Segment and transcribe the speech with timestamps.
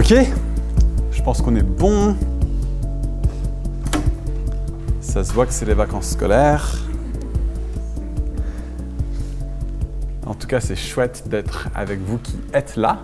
[0.00, 0.14] Ok,
[1.12, 2.16] je pense qu'on est bon.
[5.02, 6.78] Ça se voit que c'est les vacances scolaires.
[10.24, 13.00] En tout cas, c'est chouette d'être avec vous qui êtes là.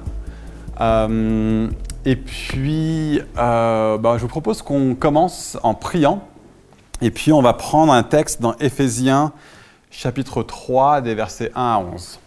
[0.80, 1.68] Euh,
[2.06, 6.26] et puis, euh, bah, je vous propose qu'on commence en priant.
[7.02, 9.34] Et puis, on va prendre un texte dans Éphésiens
[9.90, 12.20] chapitre 3, des versets 1 à 11.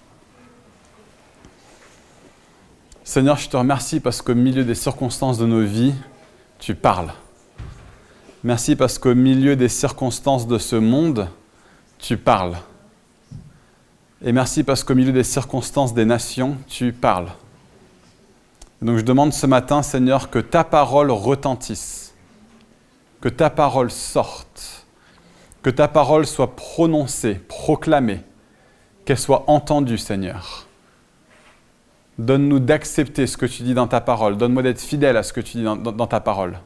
[3.09, 5.95] Seigneur, je te remercie parce qu'au milieu des circonstances de nos vies,
[6.59, 7.11] tu parles.
[8.43, 11.27] Merci parce qu'au milieu des circonstances de ce monde,
[11.97, 12.55] tu parles.
[14.23, 17.29] Et merci parce qu'au milieu des circonstances des nations, tu parles.
[18.83, 22.13] Donc je demande ce matin, Seigneur, que ta parole retentisse,
[23.21, 24.85] que ta parole sorte,
[25.63, 28.21] que ta parole soit prononcée, proclamée,
[29.03, 30.68] qu'elle soit entendue, Seigneur.
[32.19, 34.35] Donne-nous d'accepter ce que tu dis dans ta parole.
[34.35, 36.59] Donne-moi d'être fidèle à ce que tu dis dans, ta parole.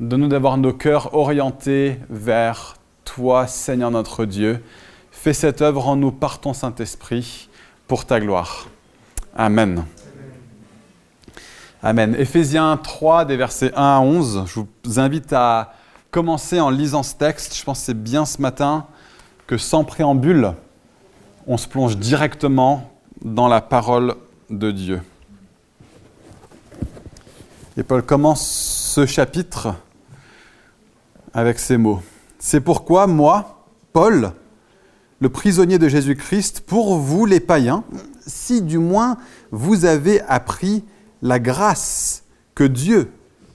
[0.00, 4.60] Donne-nous d'avoir nos cœurs orientés vers toi, Seigneur notre Dieu.
[5.12, 7.48] Fais cette œuvre en nous par ton Saint-Esprit
[7.86, 8.66] pour ta gloire.
[9.36, 9.84] Amen.
[11.80, 12.16] Amen.
[12.18, 14.46] Éphésiens 3, des versets 1 à 11.
[14.48, 15.74] Je vous invite à
[16.10, 17.56] commencer en lisant ce texte.
[17.56, 18.86] Je pense que c'est bien ce matin
[19.46, 20.54] que sans préambule,
[21.46, 22.90] on se plonge directement
[23.24, 24.16] dans la parole
[24.52, 25.00] de Dieu.
[27.76, 29.74] Et Paul commence ce chapitre
[31.32, 32.02] avec ces mots.
[32.38, 34.32] C'est pourquoi moi, Paul,
[35.20, 37.84] le prisonnier de Jésus-Christ, pour vous les païens,
[38.26, 39.16] si du moins
[39.50, 40.84] vous avez appris
[41.22, 43.10] la grâce que Dieu,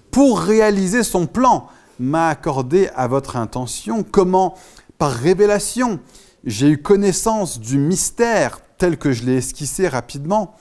[0.09, 1.67] pour réaliser son plan,
[1.99, 4.55] m'a accordé à votre intention, comment,
[4.97, 5.99] par révélation,
[6.43, 10.55] j'ai eu connaissance du mystère tel que je l'ai esquissé rapidement.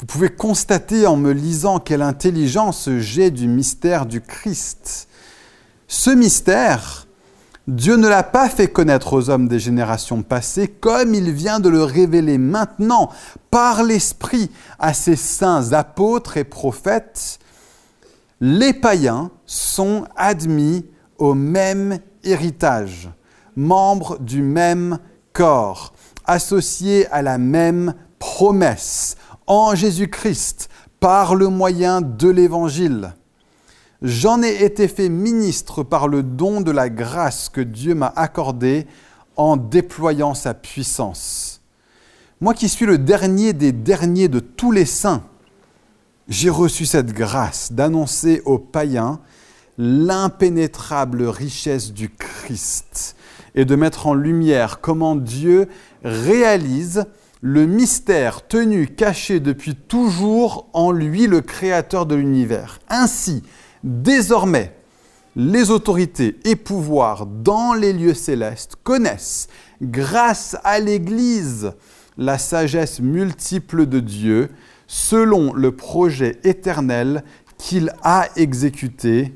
[0.00, 5.06] Vous pouvez constater en me lisant quelle intelligence j'ai du mystère du Christ.
[5.86, 7.06] Ce mystère,
[7.68, 11.68] Dieu ne l'a pas fait connaître aux hommes des générations passées comme il vient de
[11.68, 13.10] le révéler maintenant
[13.52, 14.50] par l'Esprit
[14.80, 17.38] à ses saints apôtres et prophètes.
[18.40, 20.84] Les païens sont admis
[21.18, 23.10] au même héritage,
[23.54, 24.98] membres du même
[25.32, 25.92] corps,
[26.26, 29.16] associés à la même promesse
[29.46, 30.68] en Jésus-Christ
[31.00, 33.14] par le moyen de l'Évangile.
[34.02, 38.86] J'en ai été fait ministre par le don de la grâce que Dieu m'a accordée
[39.36, 41.62] en déployant sa puissance.
[42.40, 45.22] Moi qui suis le dernier des derniers de tous les saints,
[46.28, 49.20] j'ai reçu cette grâce d'annoncer aux païens
[49.78, 53.16] l'impénétrable richesse du Christ
[53.54, 55.68] et de mettre en lumière comment Dieu
[56.02, 57.06] réalise
[57.46, 62.80] le mystère tenu caché depuis toujours en lui, le Créateur de l'univers.
[62.88, 63.42] Ainsi,
[63.84, 64.74] Désormais,
[65.36, 69.48] les autorités et pouvoirs dans les lieux célestes connaissent,
[69.82, 71.72] grâce à l'Église,
[72.16, 74.50] la sagesse multiple de Dieu,
[74.86, 77.24] selon le projet éternel
[77.58, 79.34] qu'il a exécuté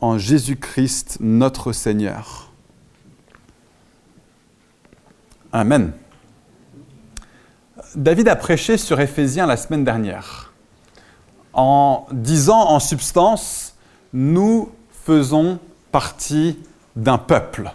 [0.00, 2.52] en Jésus-Christ notre Seigneur.
[5.52, 5.92] Amen.
[7.96, 10.52] David a prêché sur Éphésiens la semaine dernière
[11.52, 13.74] en disant en substance
[14.12, 14.70] nous
[15.04, 15.58] faisons
[15.90, 16.56] partie
[16.94, 17.72] d'un peuple.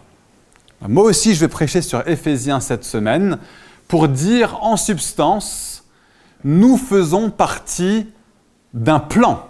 [0.88, 3.40] Moi aussi, je vais prêcher sur Éphésiens cette semaine
[3.90, 5.84] pour dire en substance,
[6.46, 8.08] nous faisons partie
[8.74, 9.48] d'un plan.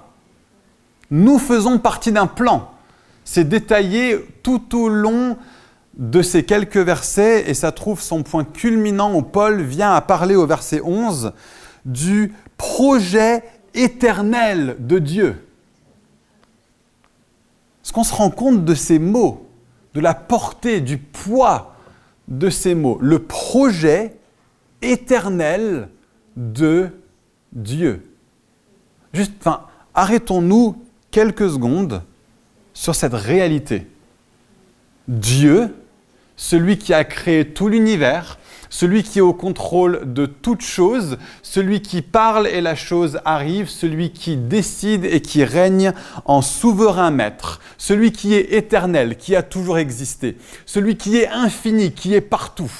[1.12, 2.72] Nous faisons partie d'un plan.
[3.24, 5.38] C'est détaillé tout au long
[5.98, 10.36] de ces quelques versets et ça trouve son point culminant où Paul vient à parler
[10.36, 11.32] au verset 11
[11.86, 15.48] du projet éternel de Dieu.
[17.84, 19.48] Est-ce qu'on se rend compte de ces mots,
[19.94, 21.76] de la portée, du poids
[22.28, 22.98] de ces mots?
[23.02, 24.16] Le projet
[24.82, 25.90] éternel
[26.36, 26.90] de
[27.54, 28.12] Dieu.
[29.14, 29.62] Juste, enfin,
[29.94, 30.76] arrêtons-nous
[31.12, 32.02] quelques secondes
[32.74, 33.88] sur cette réalité.
[35.08, 35.74] Dieu,
[36.38, 38.38] celui qui a créé tout l'univers,
[38.70, 43.70] celui qui est au contrôle de toute chose, celui qui parle et la chose arrive,
[43.70, 45.94] celui qui décide et qui règne
[46.26, 51.94] en souverain maître, celui qui est éternel, qui a toujours existé, celui qui est infini,
[51.94, 52.72] qui est partout,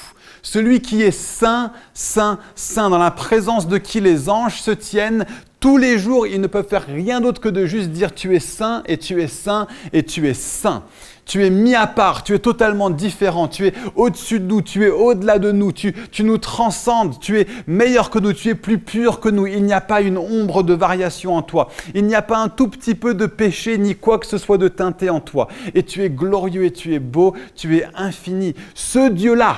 [0.42, 5.24] celui qui est saint, saint, saint, dans la présence de qui les anges se tiennent
[5.60, 8.40] tous les jours, ils ne peuvent faire rien d'autre que de juste dire tu es
[8.40, 10.84] saint et tu es saint et tu es saint.
[11.26, 14.84] Tu es mis à part, tu es totalement différent, tu es au-dessus de nous, tu
[14.84, 18.78] es au-delà de nous, tu, nous transcendes, tu es meilleur que nous, tu es plus
[18.78, 19.48] pur que nous.
[19.48, 21.68] Il n'y a pas une ombre de variation en toi.
[21.94, 24.56] Il n'y a pas un tout petit peu de péché ni quoi que ce soit
[24.56, 25.48] de teinté en toi.
[25.74, 28.54] Et tu es glorieux et tu es beau, tu es infini.
[28.74, 29.56] Ce Dieu-là,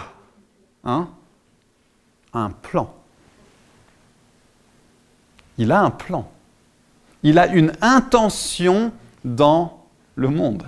[0.85, 1.09] hein,
[2.33, 2.95] a un plan.
[5.59, 6.31] Il a un plan.
[7.23, 8.91] Il a une intention
[9.23, 10.63] dans le monde.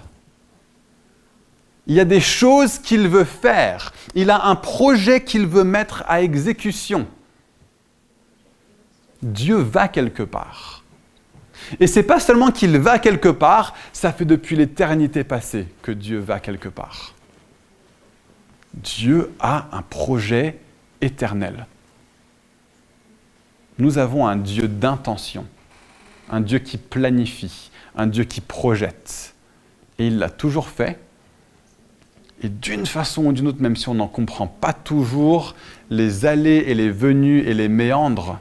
[1.87, 3.93] Il y a des choses qu'il veut faire.
[4.15, 7.07] Il a un projet qu'il veut mettre à exécution.
[9.23, 10.83] Dieu va quelque part.
[11.79, 16.19] Et c'est pas seulement qu'il va quelque part, ça fait depuis l'éternité passée que Dieu
[16.19, 17.15] va quelque part.
[18.75, 20.59] Dieu a un projet
[21.01, 21.67] éternel.
[23.79, 25.47] Nous avons un Dieu d'intention,
[26.31, 29.35] un Dieu qui planifie, un Dieu qui projette.
[29.99, 30.99] Et il l'a toujours fait.
[32.43, 35.55] Et d'une façon ou d'une autre, même si on n'en comprend pas toujours
[35.91, 38.39] les allées et les venues et les méandres,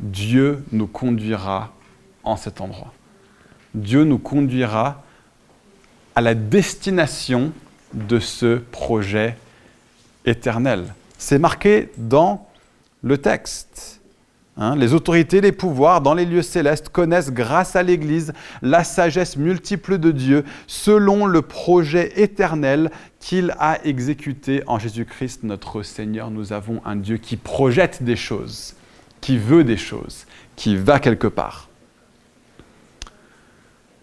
[0.00, 1.72] Dieu nous conduira
[2.24, 2.92] en cet endroit.
[3.74, 5.02] Dieu nous conduira
[6.16, 7.52] à la destination
[7.92, 9.36] de ce projet
[10.24, 10.94] éternel.
[11.18, 12.48] C'est marqué dans
[13.02, 14.00] le texte.
[14.56, 19.36] Hein, les autorités, les pouvoirs dans les lieux célestes connaissent grâce à l'Église la sagesse
[19.36, 26.30] multiple de Dieu selon le projet éternel qu'il a exécuté en Jésus-Christ notre Seigneur.
[26.30, 28.76] Nous avons un Dieu qui projette des choses,
[29.20, 30.24] qui veut des choses,
[30.54, 31.68] qui va quelque part.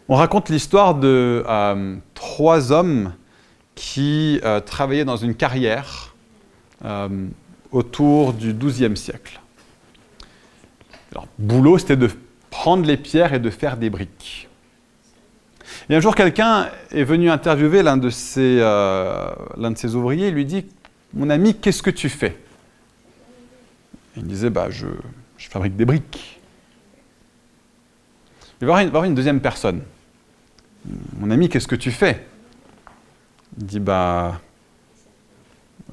[0.10, 3.14] On raconte l'histoire de euh, trois hommes
[3.76, 6.14] qui euh, travaillaient dans une carrière
[6.84, 7.28] euh,
[7.72, 9.41] autour du XIIe siècle.
[11.14, 12.10] Leur boulot, c'était de
[12.50, 14.48] prendre les pierres et de faire des briques.
[15.90, 18.60] Et un jour, quelqu'un est venu interviewer l'un de, ses,
[19.76, 20.66] ses ouvriers et lui dit
[21.14, 22.38] Mon ami, qu'est-ce que tu fais?
[24.18, 24.88] Il disait bah, je,
[25.38, 26.40] fabrique des briques.
[28.62, 29.82] Il va y avoir une deuxième personne.
[31.18, 32.28] Mon ami, qu'est-ce que tu fais?
[33.58, 34.40] Il dit Bah,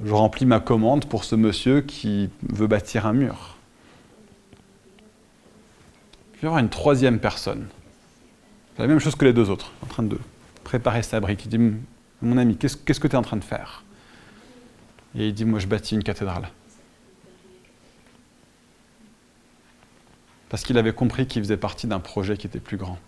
[0.04, 3.57] je remplis ma commande pour ce monsieur qui veut bâtir un mur.
[6.38, 7.66] Il va y avoir une troisième personne.
[8.76, 10.18] C'est la même chose que les deux autres, en train de
[10.64, 11.44] préparer sa brique.
[11.44, 11.76] Il dit
[12.22, 13.84] Mon ami, qu'est-ce que tu es en train de faire?
[15.16, 16.48] Et il dit Moi, je bâtis une cathédrale.
[20.48, 22.98] parce qu'il avait compris qu'il faisait partie d'un projet qui était plus grand.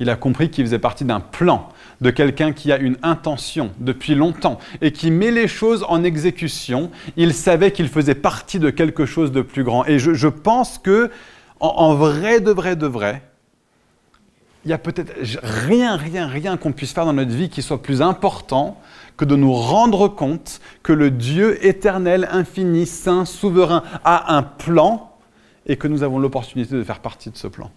[0.00, 4.14] Il a compris qu'il faisait partie d'un plan, de quelqu'un qui a une intention depuis
[4.14, 6.92] longtemps et qui met les choses en exécution.
[7.16, 9.84] Il savait qu'il faisait partie de quelque chose de plus grand.
[9.86, 11.10] Et je, pense que,
[11.60, 13.22] en, vrai, de vrai, de vrai,
[14.64, 15.12] il n'y a peut-être
[15.42, 18.80] rien, rien, rien qu'on puisse faire dans notre vie qui soit plus important
[19.16, 25.16] que de nous rendre compte que le Dieu éternel, infini, saint, souverain a un plan
[25.66, 27.70] et que nous avons l'opportunité de faire partie de ce plan.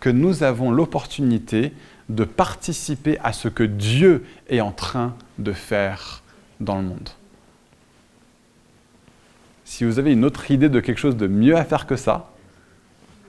[0.00, 1.72] Que nous avons l'opportunité
[2.08, 6.22] de participer à ce que Dieu est en train de faire
[6.60, 7.08] dans le monde.
[9.64, 12.30] Si vous avez une autre idée de quelque chose de mieux à faire que ça,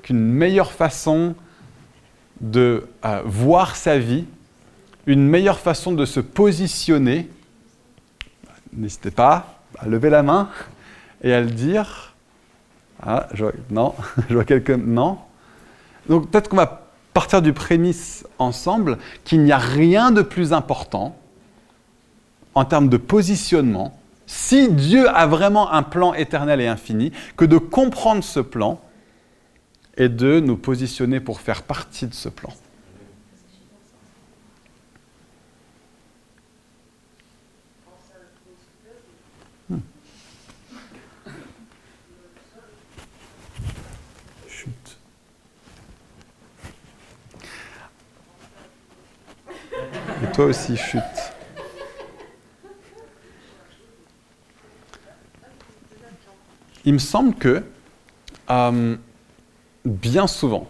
[0.07, 1.35] qu'une meilleure façon
[2.39, 4.23] de euh, voir sa vie,
[5.05, 7.29] une meilleure façon de se positionner,
[8.71, 10.47] n'hésitez pas à lever la main
[11.21, 12.15] et à le dire.
[13.03, 13.95] Ah, je vois, non,
[14.29, 14.69] je vois quelques.
[14.69, 15.17] Non.
[16.07, 21.17] Donc peut-être qu'on va partir du prémisse ensemble qu'il n'y a rien de plus important
[22.55, 27.57] en termes de positionnement, si Dieu a vraiment un plan éternel et infini, que de
[27.57, 28.79] comprendre ce plan
[29.97, 32.53] et de nous positionner pour faire partie de ce plan.
[50.23, 51.01] Et toi aussi, chute.
[56.85, 57.63] Il me semble que,
[58.49, 58.95] euh,
[59.87, 60.67] bien souvent,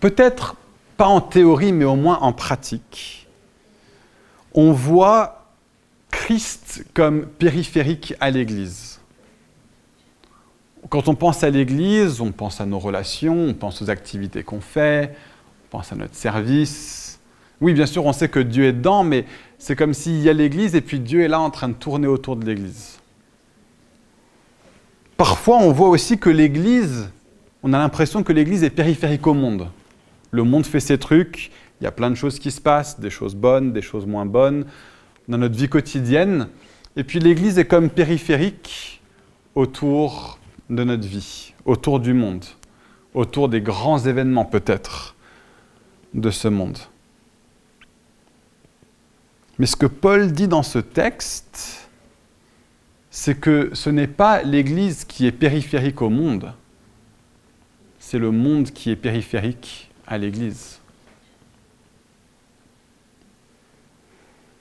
[0.00, 0.56] peut-être
[0.96, 3.28] pas en théorie, mais au moins en pratique,
[4.52, 5.46] on voit
[6.10, 9.00] Christ comme périphérique à l'Église.
[10.88, 14.60] Quand on pense à l'Église, on pense à nos relations, on pense aux activités qu'on
[14.60, 15.14] fait,
[15.66, 17.10] on pense à notre service,
[17.60, 19.26] oui, bien sûr, on sait que Dieu est dedans, mais
[19.58, 22.06] c'est comme s'il y a l'Église et puis Dieu est là en train de tourner
[22.06, 22.98] autour de l'Église.
[25.16, 27.10] Parfois, on voit aussi que l'Église,
[27.62, 29.68] on a l'impression que l'Église est périphérique au monde.
[30.30, 31.50] Le monde fait ses trucs
[31.80, 34.26] Il y a plein de choses qui se passent, des choses bonnes, des choses moins
[34.26, 34.64] bonnes,
[35.28, 36.48] dans notre vie quotidienne.
[36.96, 39.00] Et puis l'Église est comme périphérique
[39.54, 40.38] autour
[40.68, 42.44] de notre vie, autour du monde,
[43.14, 45.16] autour des grands événements peut-être
[46.14, 46.78] de ce monde.
[49.58, 51.90] Mais ce que Paul dit dans ce texte,
[53.10, 56.54] c'est que ce n'est pas l'Église qui est périphérique au monde,
[58.10, 60.80] c'est le monde qui est périphérique à l'Église.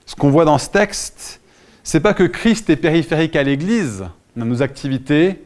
[0.06, 1.42] Ce qu'on voit dans ce texte,
[1.84, 5.42] c'est pas que Christ est périphérique à l'Église, dans nos activités,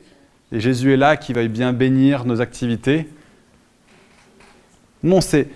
[0.51, 3.07] et Jésus est là qui va bien bénir nos activités.
[5.01, 5.47] Non, c'est,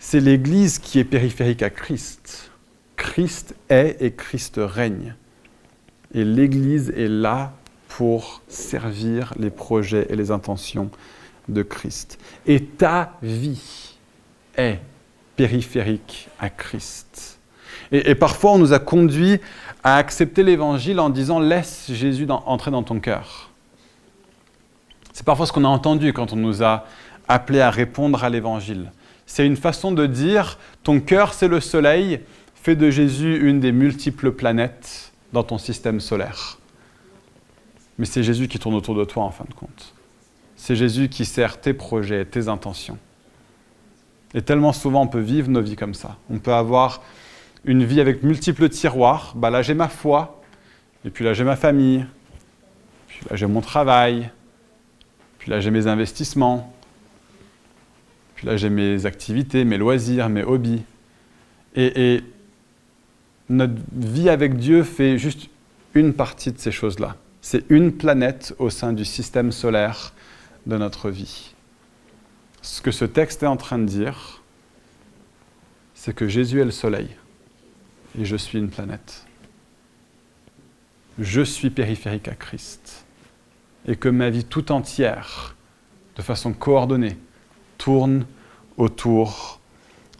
[0.00, 2.50] c'est l'Église qui est périphérique à Christ.
[2.96, 5.14] Christ est et Christ règne.
[6.12, 7.54] Et l'Église est là
[7.86, 10.90] pour servir les projets et les intentions
[11.48, 12.18] de Christ.
[12.46, 13.94] Et ta vie
[14.56, 14.80] est
[15.36, 17.38] périphérique à Christ.
[17.92, 19.40] Et, parfois, on nous a conduit
[19.82, 23.50] à accepter l'Évangile en disant laisse Jésus entrer dans ton cœur.
[25.12, 26.86] C'est parfois ce qu'on a entendu quand on nous a
[27.28, 28.90] appelés à répondre à l'Évangile.
[29.26, 32.20] C'est une façon de dire ton cœur, c'est le soleil,
[32.54, 36.58] fais de Jésus une des multiples planètes dans ton système solaire.
[37.98, 39.94] Mais c'est Jésus qui tourne autour de toi en fin de compte.
[40.64, 42.96] C'est Jésus qui sert tes projets, tes intentions.
[44.32, 46.16] Et tellement souvent on peut vivre nos vies comme ça.
[46.30, 47.02] On peut avoir
[47.66, 49.34] une vie avec multiples tiroirs.
[49.36, 50.42] Bah là j'ai ma foi,
[51.04, 52.06] et puis là j'ai ma famille,
[53.08, 54.30] puis là j'ai mon travail,
[55.38, 56.74] puis là j'ai mes investissements,
[58.34, 60.82] puis là j'ai mes activités, mes loisirs, mes hobbies.
[61.76, 62.24] Et, et
[63.50, 65.50] notre vie avec Dieu fait juste
[65.92, 67.16] une partie de ces choses-là.
[67.42, 70.14] C'est une planète au sein du système solaire
[70.66, 71.54] de notre vie.
[72.62, 74.42] Ce que ce texte est en train de dire,
[75.94, 77.08] c'est que Jésus est le soleil
[78.18, 79.26] et je suis une planète.
[81.18, 83.04] Je suis périphérique à Christ
[83.86, 85.56] et que ma vie tout entière,
[86.16, 87.18] de façon coordonnée,
[87.78, 88.26] tourne
[88.76, 89.60] autour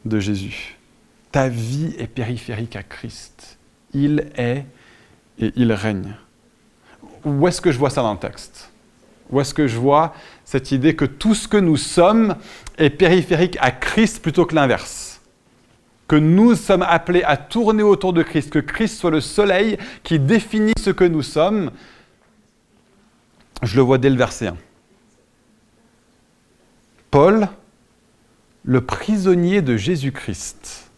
[0.05, 0.77] de Jésus
[1.35, 3.59] ta vie est périphérique à Christ.
[3.93, 4.65] Il est
[5.41, 6.15] et il règne.
[7.25, 8.71] Où est-ce que je vois ça dans le texte?
[9.31, 12.37] Où est-ce que je vois cette idée que tout ce que nous sommes
[12.79, 15.21] est périphérique à Christ plutôt que l'inverse
[16.07, 20.19] Que nous sommes appelés à tourner autour de Christ, que Christ soit le soleil qui
[20.19, 21.71] définit ce que nous sommes.
[23.63, 24.57] Je le vois dès le verset 1.
[27.11, 27.49] Paul,
[28.65, 30.91] le prisonnier de Jésus-Christ,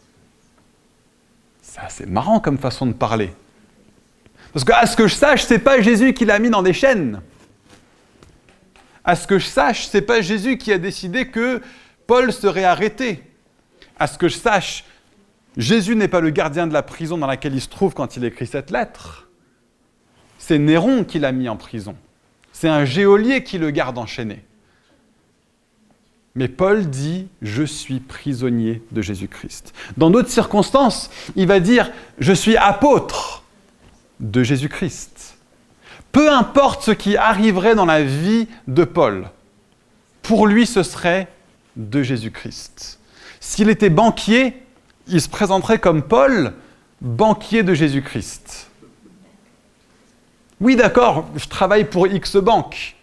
[1.63, 3.33] c'est assez marrant comme façon de parler.
[4.53, 6.73] Parce que, à ce que je sache, c'est pas Jésus qui l'a mis dans des
[6.73, 7.21] chaînes.
[9.07, 11.63] À ce que je sache, c'est pas Jésus qui a décidé que
[12.09, 13.23] Paul serait arrêté.
[13.99, 14.85] À ce que je sache,
[15.57, 18.25] Jésus n'est pas le gardien de la prison dans laquelle il se trouve quand il
[18.25, 19.29] écrit cette lettre.
[20.39, 21.97] C'est Néron qui l'a mis en prison.
[22.53, 24.45] C'est un geôlier qui le garde enchaîné.
[26.35, 29.73] Mais Paul dit, je suis prisonnier de Jésus-Christ.
[29.97, 33.45] Dans d'autres circonstances, il va dire, je suis apôtre
[34.21, 35.16] de Jésus-Christ.
[36.17, 39.29] Peu importe ce qui arriverait dans la vie de Paul,
[40.23, 41.29] pour lui ce serait
[41.77, 42.99] de Jésus-Christ.
[43.39, 44.55] S'il était banquier,
[45.09, 46.55] il se présenterait comme Paul,
[47.03, 48.71] banquier de Jésus-Christ.
[50.59, 52.97] Oui, d'accord, je travaille pour X banque,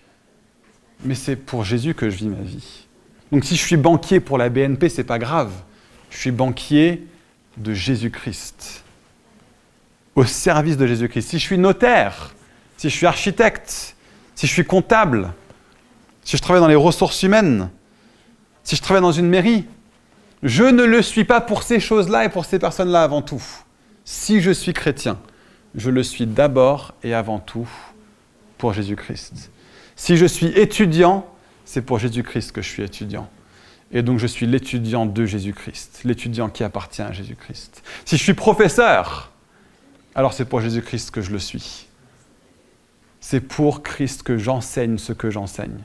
[1.05, 2.87] mais c'est pour Jésus que je vis ma vie.
[3.31, 5.51] Donc si je suis banquier pour la BNP, c'est pas grave.
[6.09, 7.05] Je suis banquier
[7.57, 8.83] de Jésus-Christ.
[10.15, 11.29] Au service de Jésus-Christ.
[11.29, 12.33] Si je suis notaire,
[12.77, 13.95] si je suis architecte,
[14.35, 15.33] si je suis comptable,
[16.23, 17.69] si je travaille dans les ressources humaines,
[18.63, 19.65] si je travaille dans une mairie,
[20.41, 23.43] je ne le suis pas pour ces choses-là et pour ces personnes-là avant tout.
[24.05, 25.17] Si je suis chrétien,
[25.75, 27.67] je le suis d'abord et avant tout
[28.57, 29.51] pour Jésus-Christ.
[29.95, 31.25] Si je suis étudiant,
[31.65, 33.29] c'est pour Jésus-Christ que je suis étudiant.
[33.91, 37.83] Et donc je suis l'étudiant de Jésus-Christ, l'étudiant qui appartient à Jésus-Christ.
[38.05, 39.31] Si je suis professeur,
[40.15, 41.87] alors c'est pour Jésus-Christ que je le suis.
[43.25, 45.79] C'est pour Christ que j'enseigne ce que j'enseigne.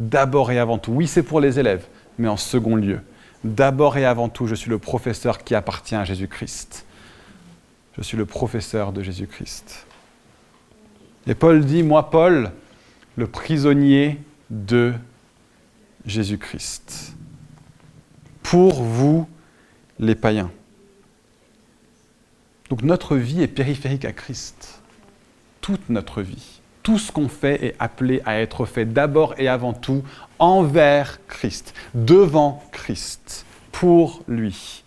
[0.00, 0.90] D'abord et avant tout.
[0.90, 1.86] Oui, c'est pour les élèves,
[2.18, 2.98] mais en second lieu.
[3.44, 6.84] D'abord et avant tout, je suis le professeur qui appartient à Jésus-Christ.
[7.96, 9.86] Je suis le professeur de Jésus-Christ.
[11.28, 12.50] Et Paul dit, moi Paul,
[13.14, 14.20] le prisonnier
[14.50, 14.92] de
[16.04, 17.14] Jésus-Christ.
[18.42, 19.28] Pour vous,
[20.00, 20.50] les païens.
[22.70, 24.82] Donc notre vie est périphérique à Christ.
[25.60, 26.61] Toute notre vie.
[26.82, 30.02] Tout ce qu'on fait est appelé à être fait d'abord et avant tout
[30.38, 34.82] envers Christ, devant Christ, pour lui,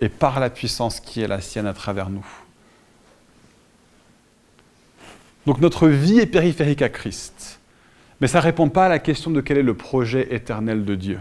[0.00, 2.26] et par la puissance qui est la sienne à travers nous.
[5.46, 7.58] Donc notre vie est périphérique à Christ.
[8.20, 10.94] Mais ça ne répond pas à la question de quel est le projet éternel de
[10.94, 11.20] Dieu.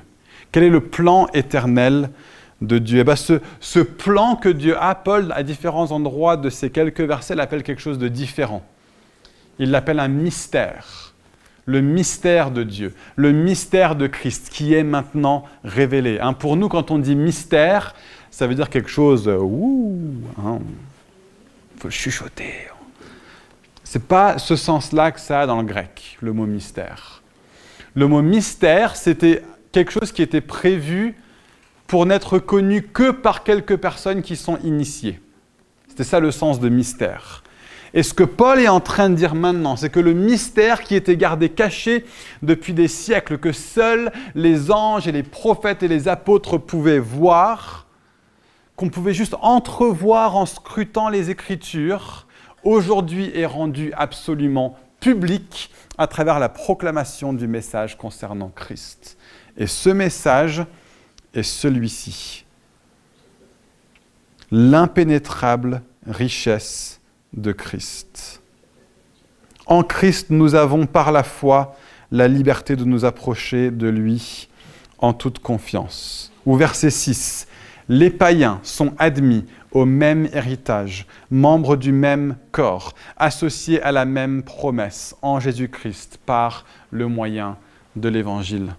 [0.51, 2.09] Quel est le plan éternel
[2.61, 2.97] de Dieu?
[2.97, 6.69] Et eh bien ce, ce, plan que Dieu a, Paul, à différents endroits de ces
[6.69, 8.63] quelques versets, l'appelle quelque chose de différent.
[9.59, 11.13] Il l'appelle un mystère.
[11.65, 16.17] Le mystère de Dieu, le mystère de Christ qui est maintenant révélé.
[16.21, 17.93] Hein, pour nous, quand on dit mystère,
[18.31, 19.99] ça veut dire quelque chose, ouh,
[20.37, 20.59] hein,
[21.77, 22.69] faut chuchoter.
[23.83, 27.21] C'est pas ce sens-là que ça a dans le grec, le mot mystère.
[27.95, 31.15] Le mot mystère, c'était quelque chose qui était prévu
[31.87, 35.19] pour n'être connu que par quelques personnes qui sont initiées.
[35.87, 37.43] C'était ça le sens de mystère.
[37.93, 40.95] Et ce que Paul est en train de dire maintenant, c'est que le mystère qui
[40.95, 42.05] était gardé caché
[42.41, 47.87] depuis des siècles, que seuls les anges et les prophètes et les apôtres pouvaient voir,
[48.75, 52.27] qu'on pouvait juste entrevoir en scrutant les Écritures,
[52.63, 59.17] aujourd'hui est rendu absolument public à travers la proclamation du message concernant Christ.
[59.57, 60.63] Et ce message,
[61.33, 62.45] est celui-ci.
[64.51, 66.99] L'impénétrable richesse
[67.33, 68.41] de Christ.
[69.65, 71.75] En Christ, nous avons par la foi
[72.11, 74.47] la liberté de nous approcher de lui
[74.99, 76.31] en toute confiance.
[76.45, 77.47] Ou verset 6,
[77.89, 84.43] les païens sont admis au même héritage, membres du même corps, associés à la même
[84.43, 87.57] promesse en Jésus-Christ par le moyen
[87.95, 88.73] de l'Évangile.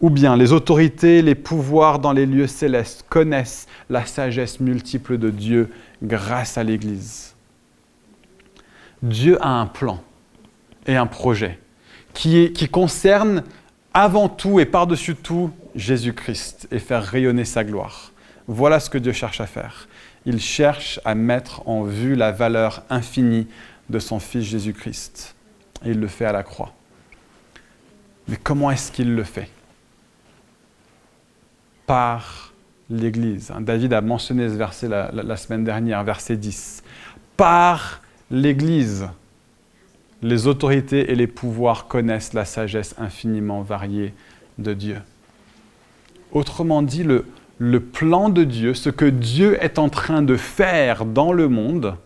[0.00, 5.30] Ou bien les autorités, les pouvoirs dans les lieux célestes connaissent la sagesse multiple de
[5.30, 5.70] Dieu
[6.02, 7.34] grâce à l'Église.
[9.02, 10.02] Dieu a un plan
[10.86, 11.58] et un projet
[12.12, 13.42] qui, concerne
[13.92, 18.12] avant tout et par-dessus tout Jésus-Christ et faire rayonner sa gloire.
[18.48, 19.88] Voilà ce que Dieu cherche à faire.
[20.24, 23.46] Il cherche à mettre en vue la valeur infinie
[23.90, 25.34] de son Fils Jésus-Christ.
[25.84, 26.72] Et il le fait à la croix.
[28.28, 29.48] Mais comment est-ce qu'il le fait?
[31.86, 32.52] Par
[32.90, 33.50] l'Église.
[33.50, 36.82] Hein, David a mentionné ce verset la, semaine dernière, verset 10.
[37.36, 39.08] Par l'Église,
[40.22, 44.14] les autorités et les pouvoirs connaissent la sagesse infiniment variée
[44.58, 44.98] de Dieu.
[46.32, 47.26] Autrement dit, le,
[47.58, 51.96] le plan de Dieu, ce que Dieu est en train de faire dans le monde,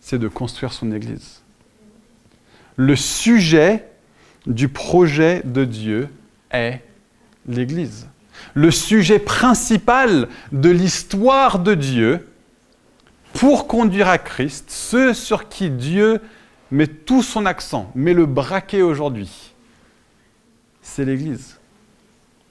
[0.00, 1.42] c'est de construire son Église.
[2.76, 3.84] Le sujet
[4.46, 6.08] du projet de Dieu
[6.52, 6.80] est
[7.48, 8.08] l'Église.
[8.54, 12.26] Le sujet principal de l'histoire de Dieu
[13.32, 16.20] pour conduire à Christ, ce sur qui Dieu
[16.70, 19.52] met tout son accent, met le braquet aujourd'hui,
[20.82, 21.58] c'est l'Église.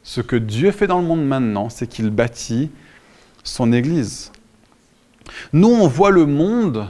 [0.03, 2.69] Ce que Dieu fait dans le monde maintenant, c'est qu'il bâtit
[3.43, 4.31] son Église.
[5.53, 6.87] Nous, on voit le monde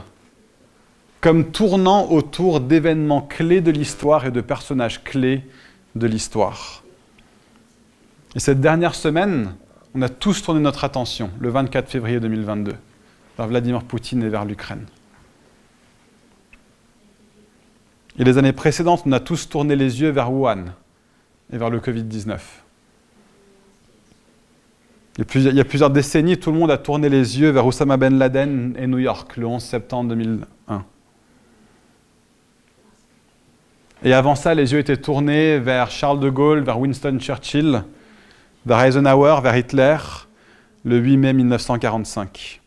[1.22, 5.42] comme tournant autour d'événements clés de l'histoire et de personnages clés
[5.94, 6.82] de l'histoire.
[8.36, 9.54] Et cette dernière semaine,
[9.94, 12.74] on a tous tourné notre attention, le 24 février 2022,
[13.38, 14.84] vers Vladimir Poutine et vers l'Ukraine.
[18.18, 20.66] Et les années précédentes, on a tous tourné les yeux vers Wuhan
[21.50, 22.38] et vers le Covid-19.
[25.18, 28.18] Il y a plusieurs décennies, tout le monde a tourné les yeux vers Osama Ben
[28.18, 30.84] Laden et New York, le 11 septembre 2001.
[34.04, 37.82] Et avant ça, les yeux étaient tournés vers Charles de Gaulle, vers Winston Churchill,
[38.66, 39.96] vers Eisenhower, vers Hitler,
[40.84, 42.60] le 8 mai 1945.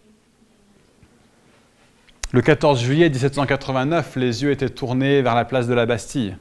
[2.31, 6.37] Le 14 juillet 1789, les yeux étaient tournés vers la place de la Bastille,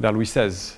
[0.00, 0.74] vers Louis XVI,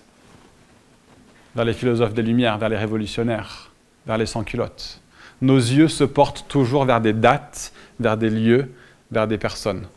[1.56, 3.72] vers les philosophes des Lumières, vers les révolutionnaires,
[4.06, 5.00] vers les sans-culottes.
[5.40, 8.72] Nos yeux se portent toujours vers des dates, vers des lieux,
[9.10, 9.88] vers des personnes.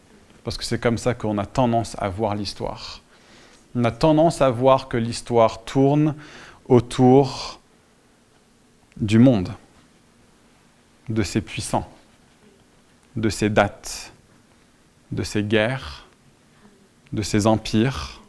[0.44, 3.02] Parce que c'est comme ça qu'on a tendance à voir l'histoire.
[3.76, 6.16] On a tendance à voir que l'histoire tourne
[6.68, 7.57] autour
[9.00, 9.52] du monde,
[11.10, 11.90] de ses puissants,
[13.16, 14.14] de ses dates,
[15.12, 16.06] de ses guerres,
[17.14, 18.22] de ses empires.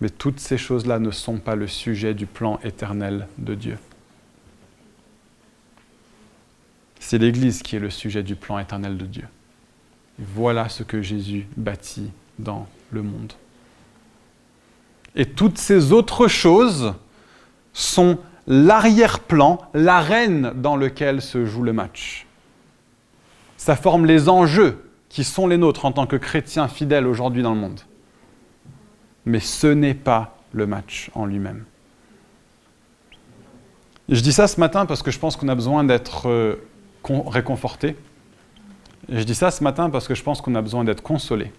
[0.00, 3.78] Mais toutes ces choses-là ne sont pas le sujet du plan éternel de Dieu.
[6.98, 9.28] C'est l'Église qui est le sujet du plan éternel de Dieu.
[10.18, 13.32] voilà ce que Jésus bâtit dans le monde.
[15.14, 16.94] Et toutes ces autres choses
[17.72, 18.18] sont
[18.50, 22.26] l'arrière-plan, l'arène dans lequel se joue le match.
[23.56, 27.54] Ça forme les enjeux qui sont les nôtres en tant que chrétiens fidèles aujourd'hui dans
[27.54, 27.80] le monde.
[29.24, 31.64] Mais ce n'est pas le match en lui-même.
[34.08, 36.56] Je dis ça ce matin parce que je pense qu'on a besoin d'être euh,
[37.04, 37.96] réconforté.
[39.08, 41.52] je dis ça ce matin parce que je pense qu'on a besoin d'être consolé.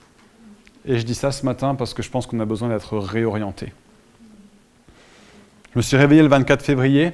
[0.84, 3.72] Et je dis ça ce matin parce que je pense qu'on a besoin d'être réorienté.
[5.74, 7.14] Je me suis réveillé le 24 février.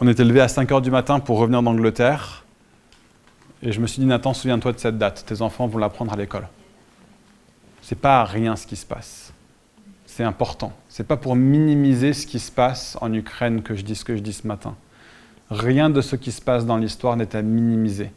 [0.00, 2.44] On était levé à 5 h du matin pour revenir d'Angleterre.
[3.62, 5.24] Et je me suis dit, Nathan, souviens-toi de cette date.
[5.24, 6.48] Tes enfants vont l'apprendre à l'école.
[7.80, 9.32] C'est pas rien ce qui se passe.
[10.04, 10.72] C'est important.
[10.88, 14.16] C'est pas pour minimiser ce qui se passe en Ukraine que je dis ce que
[14.16, 14.74] je dis ce matin.
[15.48, 18.10] Rien de ce qui se passe dans l'histoire n'est à minimiser.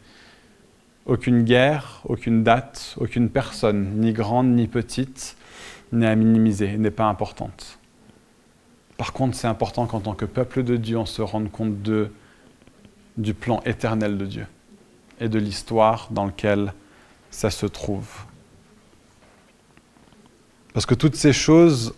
[1.06, 5.38] Aucune guerre, aucune date, aucune personne, ni grande ni petite,
[5.92, 7.78] n'est à minimiser, n'est pas importante.
[8.98, 11.76] Par contre, c'est important qu'en tant que peuple de Dieu, on se rende compte
[13.18, 14.48] du plan éternel de Dieu
[15.20, 16.74] et de l'histoire dans laquelle
[17.30, 18.08] ça se trouve.
[20.74, 21.94] Parce que toutes ces choses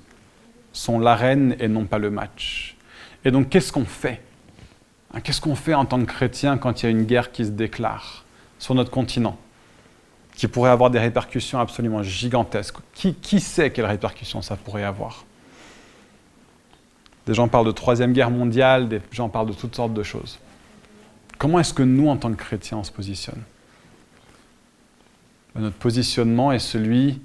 [0.74, 2.76] sont l'arène et non pas le match.
[3.26, 4.22] Et donc, qu'est-ce qu'on fait?
[5.14, 7.46] Hein, Qu'est-ce qu'on fait en tant que chrétien quand il y a une guerre qui
[7.46, 8.24] se déclare
[8.60, 9.38] sur notre continent,
[10.36, 12.78] qui pourrait avoir des répercussions absolument gigantesques?
[12.94, 15.26] Qui sait quelles répercussions ça pourrait avoir?
[17.28, 20.40] Des gens parlent de Troisième Guerre mondiale, des gens parlent de toutes sortes de choses.
[21.38, 23.44] Comment est-ce que nous, en tant que chrétiens, on se positionne?
[25.54, 27.22] Ben, Notre positionnement est celui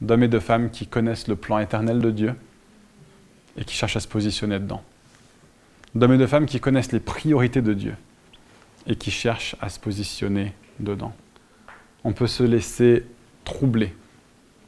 [0.00, 2.34] d'hommes et de femmes qui connaissent le plan éternel de Dieu
[3.56, 4.82] et qui cherchent à se positionner dedans.
[5.94, 7.94] D'hommes et de femmes qui connaissent les priorités de Dieu
[8.88, 11.14] et qui cherchent à se positionner dedans.
[12.02, 13.04] On peut se laisser
[13.44, 13.94] troubler.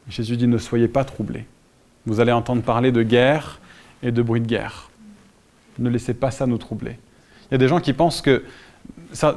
[0.08, 1.46] Jésus dit ne soyez pas troublés.
[2.06, 3.60] Vous allez entendre parler de guerre,
[4.02, 4.90] et de bruit de guerre.
[5.78, 6.98] Ne laissez pas ça nous troubler.
[7.50, 8.44] Il y a des gens qui pensent que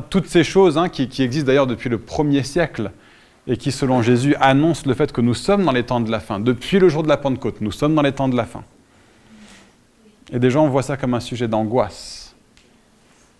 [0.09, 2.91] toutes ces choses, hein, qui, existent d'ailleurs depuis le premier siècle,
[3.47, 6.19] et qui, selon Jésus, annoncent le fait que nous sommes dans les temps de la
[6.19, 6.39] fin.
[6.39, 8.63] Depuis le jour de la Pentecôte, nous sommes dans les temps de la fin.
[10.31, 12.35] Et des gens voient ça comme un sujet d'angoisse,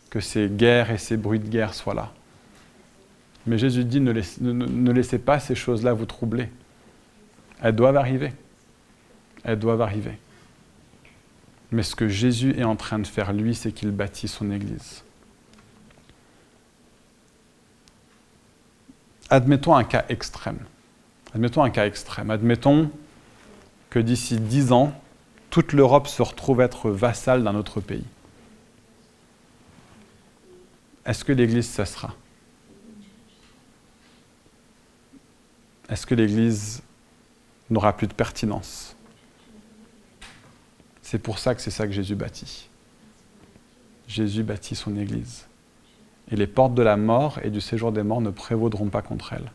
[0.10, 2.12] que ces guerres et ces bruits de guerre soient là.
[3.46, 6.50] Mais Jésus dit, ne laissez pas ces choses-là vous troubler.
[7.62, 8.34] Elles doivent arriver.
[9.44, 10.18] Elles doivent arriver.
[11.72, 15.04] Mais ce que Jésus est en train de faire, lui, c'est qu'il bâtit son Église.
[19.30, 20.60] Admettons un cas extrême.
[21.34, 22.30] Admettons un cas extrême.
[22.30, 22.92] Admettons
[23.90, 24.94] que d'ici dix ans,
[25.50, 28.06] toute l'Europe se retrouve être vassale d'un autre pays.
[31.06, 32.14] Est-ce que l'Église cessera
[35.90, 36.84] Est-ce que l'Église
[37.70, 38.96] n'aura plus de pertinence?
[41.12, 42.70] C'est pour ça que c'est ça que Jésus bâtit.
[44.08, 45.46] Jésus bâtit son Église.
[46.32, 49.34] Et les portes de la mort et du séjour des morts ne prévaudront pas contre
[49.34, 49.52] elle.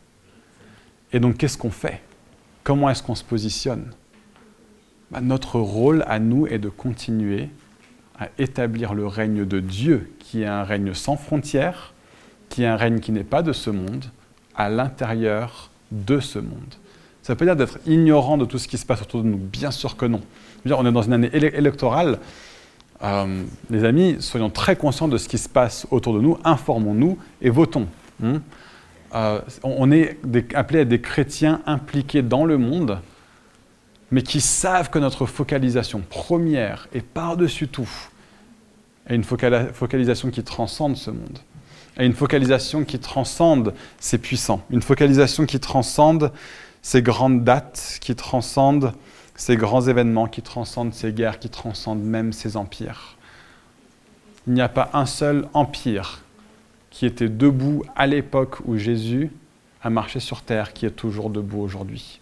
[1.13, 2.03] Et donc qu'est-ce qu'on fait?
[2.63, 3.89] Comment est-ce qu'on se positionne?
[5.09, 7.49] Bah, Notre rôle à nous est de continuer
[8.19, 11.95] à établir le règne de Dieu, qui est un règne sans frontières,
[12.49, 14.05] qui est un règne qui n'est pas de ce monde,
[14.53, 16.75] à l'intérieur de ce monde.
[17.23, 19.71] Ça pas dire d'être ignorant de tout ce qui se passe autour de nous, bien
[19.71, 20.21] sûr que non
[20.73, 22.19] on est dans une année électorale.
[23.03, 27.17] Euh, les amis, soyons très conscients de ce qui se passe autour de nous, informons-nous
[27.41, 27.87] et votons.
[28.23, 28.41] Hein.
[29.15, 30.17] Euh, on est
[30.53, 32.99] appelé à des chrétiens impliqués dans le monde,
[34.11, 37.89] mais qui savent que notre focalisation première et par-dessus tout
[39.07, 41.39] est une focalisation qui transcende ce monde,
[41.97, 46.31] est une focalisation qui transcende ces puissants, une focalisation qui transcende
[46.81, 48.93] ces grandes dates, qui transcende
[49.37, 53.15] ces grands événements qui transcendent ces guerres, qui transcendent même ces empires.
[54.47, 56.23] Il n'y a pas un seul empire
[56.89, 59.31] qui était debout à l'époque où Jésus
[59.83, 62.19] a marché sur terre qui est toujours debout aujourd'hui.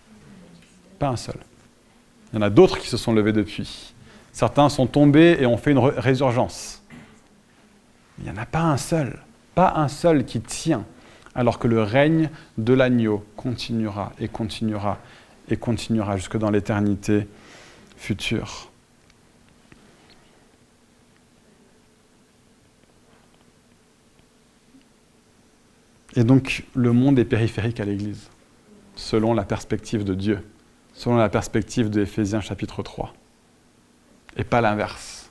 [0.99, 1.37] Pas un seul.
[2.31, 3.93] Il y en a d'autres qui se sont levés depuis.
[4.33, 6.83] Certains sont tombés et ont fait une résurgence.
[8.17, 9.19] Il n'y en a pas un seul,
[9.55, 10.83] pas un seul qui tient,
[11.33, 14.97] alors que le règne de l'agneau continuera et continuera
[15.49, 17.27] et continuera jusque dans l'éternité
[17.97, 18.69] future.
[26.15, 28.29] Et donc le monde est périphérique à l'Église,
[28.95, 30.39] selon la perspective de Dieu,
[30.93, 33.13] selon la perspective de Éphésiens chapitre 3,
[34.37, 35.29] et pas l'inverse.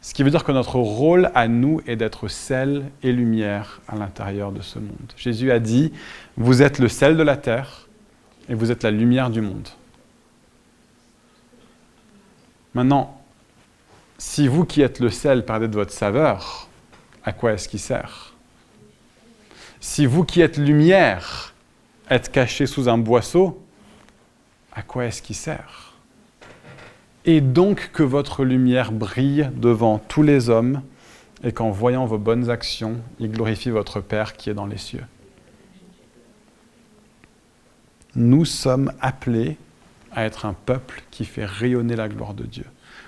[0.00, 3.96] Ce qui veut dire que notre rôle à nous est d'être sel et lumière à
[3.96, 5.12] l'intérieur de ce monde.
[5.16, 5.92] Jésus a dit,
[6.36, 7.87] vous êtes le sel de la terre,
[8.48, 9.68] et vous êtes la lumière du monde.
[12.74, 13.20] Maintenant,
[14.18, 16.68] si vous qui êtes le sel perdez de votre saveur,
[17.24, 18.34] à quoi est-ce qu'il sert?
[19.80, 21.54] Si vous qui êtes lumière
[22.10, 23.62] êtes caché sous un boisseau,
[24.72, 25.94] à quoi est-ce qu'il sert?
[27.24, 30.82] Et donc que votre lumière brille devant tous les hommes,
[31.44, 35.04] et qu'en voyant vos bonnes actions, il glorifie votre Père qui est dans les cieux.
[38.18, 39.56] Nous sommes appelés
[40.10, 42.64] à être un peuple qui fait rayonner la gloire de Dieu.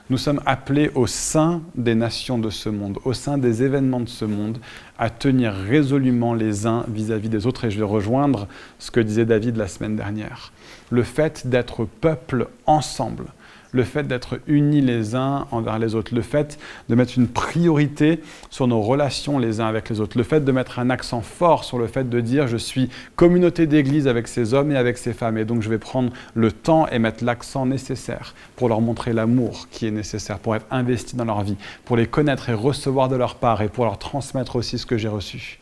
[0.08, 4.08] Nous sommes appelés au sein des nations de ce monde, au sein des événements de
[4.08, 4.58] ce monde,
[5.00, 7.64] à tenir résolument les uns vis-à-vis des autres.
[7.64, 8.46] Et je vais rejoindre
[8.78, 10.52] ce que disait David la semaine dernière.
[10.90, 13.24] Le fait d'être peuple ensemble,
[13.72, 18.20] le fait d'être unis les uns envers les autres, le fait de mettre une priorité
[18.50, 21.64] sur nos relations les uns avec les autres, le fait de mettre un accent fort
[21.64, 25.12] sur le fait de dire je suis communauté d'église avec ces hommes et avec ces
[25.12, 29.12] femmes, et donc je vais prendre le temps et mettre l'accent nécessaire pour leur montrer
[29.12, 33.08] l'amour qui est nécessaire, pour être investi dans leur vie, pour les connaître et recevoir
[33.08, 35.58] de leur part, et pour leur transmettre aussi ce que j'ai reçu,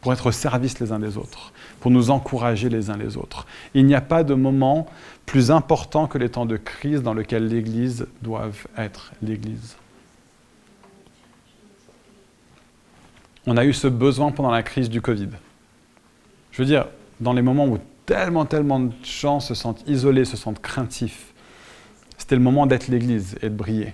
[0.00, 1.52] pour être au service les uns des autres,
[1.84, 3.46] pour nous encourager les uns les autres.
[3.74, 4.86] Il n'y a pas de moment
[5.26, 9.76] plus important que les temps de crise dans lesquels l'Église doit être l'Église.
[13.46, 15.28] On a eu ce besoin pendant la crise du Covid.
[16.52, 16.86] Je veux dire,
[17.20, 21.34] dans les moments où tellement, tellement de gens se sentent isolés, se sentent craintifs,
[22.16, 23.92] c'était le moment d'être l'Église et de briller.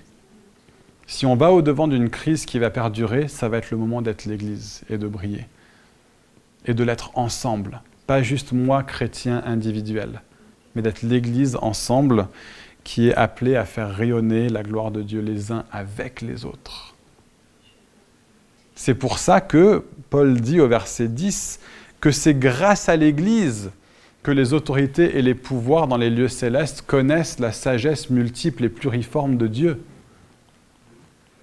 [1.09, 4.27] Si on va au-devant d'une crise qui va perdurer, ça va être le moment d'être
[4.27, 5.47] l'Église et de briller.
[6.67, 10.21] Et de l'être ensemble, pas juste moi, chrétien individuel
[10.75, 12.29] mais d'être l'Église ensemble
[12.85, 16.95] qui est appelée à faire rayonner la gloire de Dieu les uns avec les autres.
[18.75, 21.61] C'est pour ça que Paul dit au verset 10
[22.01, 23.71] que c'est grâce à l'Église
[24.23, 28.69] que les autorités et les pouvoirs dans les lieux célestes connaissent la sagesse multiple et
[28.69, 29.83] pluriforme de Dieu.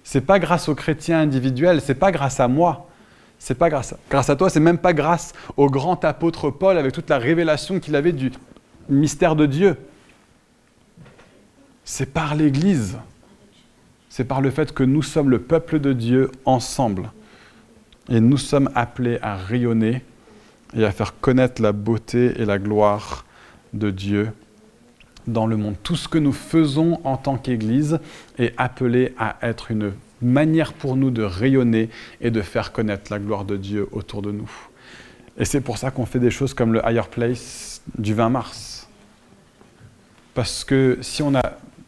[0.02, 2.87] C'est pas grâce aux chrétiens individuels, c'est pas grâce à moi,
[3.38, 6.76] c'est pas grâce à, grâce à toi, c'est même pas grâce au grand apôtre Paul
[6.76, 8.32] avec toute la révélation qu'il avait du,
[8.88, 9.76] mystère de Dieu.
[11.84, 12.98] C'est par l'Église.
[14.08, 17.10] C'est par le fait que nous sommes le peuple de Dieu ensemble.
[18.08, 20.02] Et nous sommes appelés à rayonner
[20.74, 23.24] et à faire connaître la beauté et la gloire
[23.74, 24.32] de Dieu
[25.26, 25.76] dans le monde.
[25.82, 28.00] Tout ce que nous faisons en tant qu'Église
[28.38, 33.18] est appelé à être une manière pour nous de rayonner et de faire connaître la
[33.18, 34.50] gloire de Dieu autour de nous.
[35.38, 38.78] Et c'est pour ça qu'on fait des choses comme le Higher Place du 20 mars
[40.38, 41.42] parce que si on a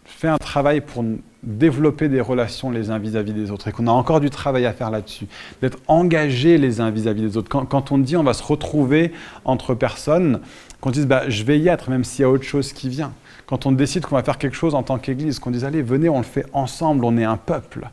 [0.05, 1.05] fait un travail pour
[1.45, 4.73] développer des relations les uns vis-à-vis des autres et qu'on a encore du travail à
[4.73, 5.27] faire là-dessus,
[5.63, 7.49] d'être engagés les uns vis-à-vis des autres.
[7.49, 9.13] Quand, on dit on va se retrouver
[9.45, 10.41] entre personnes,
[10.81, 13.13] qu'on dise bah, je vais y être même s'il y a autre chose qui vient.
[13.47, 16.09] Quand on décide qu'on va faire quelque chose en tant qu'Église, qu'on dise allez, venez,
[16.09, 17.89] on le fait ensemble, on est un peuple.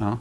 [0.00, 0.18] Hein.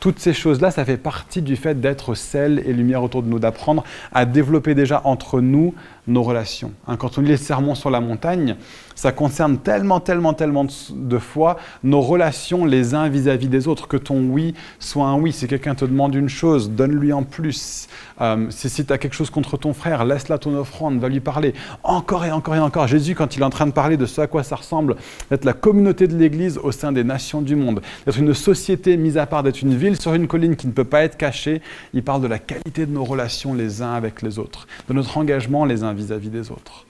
[0.00, 3.38] Toutes ces choses-là, ça fait partie du fait d'être sel et lumière autour de nous,
[3.38, 5.74] d'apprendre à développer déjà entre nous
[6.06, 6.72] nos relations.
[6.86, 8.56] Hein, quand on lit les sermons sur la montagne,
[8.94, 13.96] ça concerne tellement, tellement, tellement de fois nos relations les uns vis-à-vis des autres, que
[13.96, 15.32] ton oui soit un oui.
[15.32, 17.88] Si quelqu'un te demande une chose, donne-lui en plus.
[18.20, 21.54] Euh, si, tu as quelque chose contre ton frère, laisse-la ton offrande, va lui parler.
[21.82, 22.86] Encore et encore et encore.
[22.86, 24.96] Jésus, quand il est en train de parler de ce à quoi ça ressemble,
[25.30, 29.16] d'être la communauté de l'Église au sein des nations du monde, d'être une société mise
[29.16, 31.62] à part, d'être une ville sur une colline qui ne peut pas être cachée,
[31.94, 35.16] il parle de la qualité de nos relations les uns avec les autres, de notre
[35.16, 36.86] engagement les uns vis-à-vis des autres.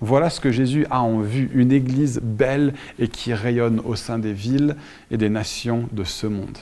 [0.00, 4.18] Voilà ce que Jésus a en vue, une Église belle et qui rayonne au sein
[4.18, 4.76] des villes
[5.10, 6.58] et des nations de ce monde.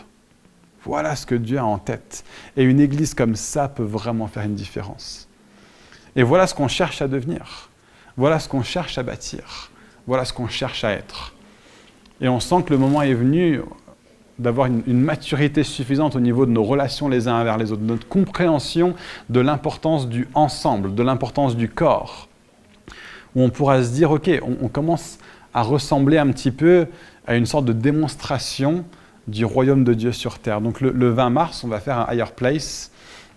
[0.84, 2.24] Voilà ce que Dieu a en tête.
[2.56, 5.28] Et une Église comme ça peut vraiment faire une différence.
[6.14, 7.68] Et voilà ce qu'on cherche à devenir.
[8.16, 9.70] Voilà ce qu'on cherche à bâtir.
[10.06, 11.34] Voilà ce qu'on cherche à être.
[12.20, 13.60] Et on sent que le moment est venu
[14.38, 17.86] d'avoir une, maturité suffisante au niveau de nos relations les uns envers les autres, de
[17.86, 18.94] notre compréhension
[19.30, 22.28] de l'importance du ensemble, de l'importance du corps,
[23.34, 24.30] où on pourra se dire, OK,
[24.62, 25.18] on, commence
[25.54, 26.86] à ressembler un petit peu
[27.26, 28.84] à une sorte de démonstration
[29.26, 30.60] du royaume de Dieu sur terre.
[30.60, 32.90] Donc le, 20 mars, on va faire un higher place,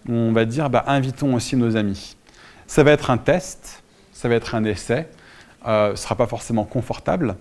[0.08, 2.16] on va dire, bah, invitons aussi nos amis.
[2.68, 5.08] Ça va être un test, ça va être un essai,
[5.68, 7.36] euh, ce ne sera pas forcément confortable,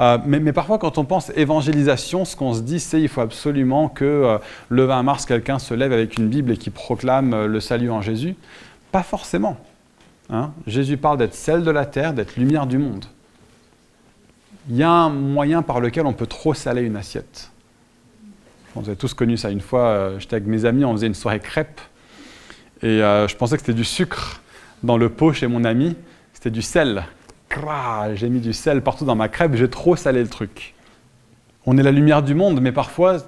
[0.00, 3.88] euh, mais, parfois, quand on pense évangélisation, ce qu'on se dit, c'est qu'il faut absolument
[3.88, 7.46] que euh, le 20 mars, quelqu'un se lève avec une Bible et qui proclame euh,
[7.46, 8.36] le salut en Jésus.
[8.92, 9.56] Pas forcément.
[10.30, 10.52] Hein.
[10.66, 13.06] Jésus parle d'être celle de la terre, d'être lumière du monde.
[14.70, 17.50] Il y a un moyen par lequel on peut trop saler une assiette.
[18.74, 19.50] Vous avez tous connu ça.
[19.50, 21.80] Une fois, j'étais avec mes amis, on faisait une soirée crêpe.
[22.82, 24.40] Et je pensais que c'était du sucre
[24.82, 25.96] dans le pot chez mon ami.
[26.34, 27.02] C'était du sel
[28.14, 30.74] j'ai mis du sel partout dans ma crêpe, j'ai trop salé le truc.
[31.66, 33.18] On est la lumière du monde, mais parfois,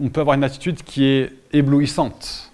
[0.00, 2.52] on peut avoir une attitude qui est éblouissante.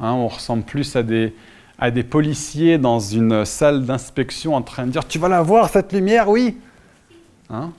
[0.00, 1.34] Hein, on ressemble plus à des,
[1.78, 5.68] à des policiers dans une salle d'inspection en train de dire Tu vas la voir,
[5.68, 6.56] cette lumière, oui
[7.48, 7.70] hein?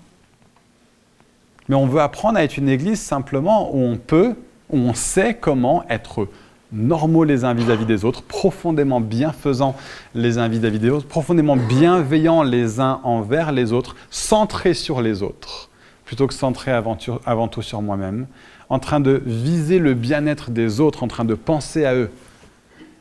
[1.69, 4.35] Mais on veut apprendre à être une église simplement où on peut,
[4.69, 6.27] où on sait comment être
[6.71, 9.75] normaux les uns vis-à-vis des autres, profondément bienfaisants
[10.15, 15.23] les uns vis-à-vis des autres, profondément bienveillants les uns envers les autres, centrés sur les
[15.23, 15.69] autres,
[16.05, 18.27] plutôt que centrés avant, avant tout sur moi-même,
[18.69, 22.09] en train de viser le bien-être des autres, en train de penser à eux.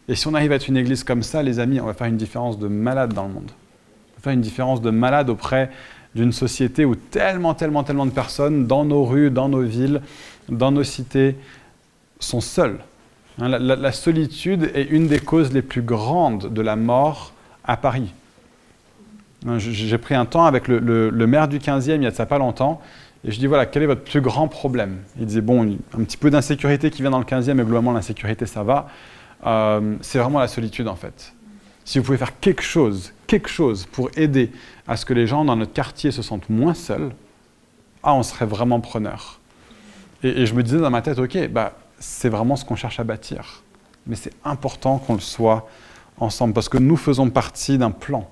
[0.08, 2.08] Et si on arrive à être une église comme ça, les amis, on va faire
[2.08, 3.50] une différence de malade dans le monde.
[3.52, 5.70] On va faire une différence de malade auprès
[6.16, 10.00] d'une société où tellement, tellement, tellement de personnes, dans nos rues, dans nos villes,
[10.48, 11.36] dans nos cités,
[12.18, 12.80] sont seules.
[13.40, 17.32] Hein, la, solitude est une des causes les plus grandes de la mort
[17.64, 18.12] à Paris.
[19.46, 22.26] Hein, j'ai pris un temps avec le, maire du 15e il y a de ça
[22.26, 22.80] pas longtemps,
[23.24, 24.98] et je dis, voilà, quel est votre plus grand problème?
[25.18, 28.46] Il disait, bon, un petit peu d'insécurité qui vient dans le 15e, mais globalement, l'insécurité,
[28.46, 28.88] ça va.
[29.46, 31.34] Euh, c'est vraiment la solitude, en fait.
[31.84, 34.52] Si vous pouvez faire quelque chose, quelque chose pour aider
[34.86, 37.10] à ce que les gens dans notre quartier se sentent moins seuls,
[38.02, 39.38] ah, on serait vraiment preneur.
[40.22, 43.04] Et, je me disais dans ma tête, ok, bah, c'est vraiment ce qu'on cherche à
[43.04, 43.62] bâtir.
[44.06, 45.68] Mais c'est important qu'on le soit
[46.18, 48.28] ensemble, parce que nous faisons partie d'un plan.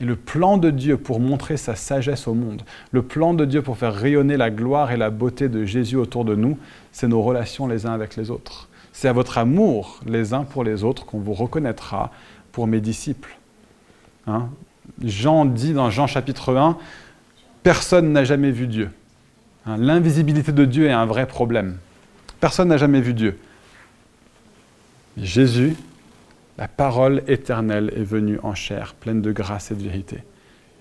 [0.00, 3.62] Et le plan de Dieu pour montrer sa sagesse au monde, le plan de Dieu
[3.62, 6.58] pour faire rayonner la gloire et la beauté de Jésus autour de nous,
[6.92, 8.68] c'est nos relations les uns avec les autres.
[8.92, 12.10] C'est à votre amour les uns pour les autres qu'on vous reconnaîtra
[12.52, 13.36] pour mes disciples.
[14.26, 14.48] Hein?
[15.02, 16.76] Jean dit dans Jean chapitre 1,
[17.62, 18.90] personne n'a jamais vu Dieu.
[19.66, 21.78] Hein, l'invisibilité de Dieu est un vrai problème.
[22.44, 23.38] Personne n'a jamais vu Dieu.
[25.16, 25.76] Jésus
[26.58, 30.18] la parole éternelle est venue en chair, pleine de grâce et de vérité.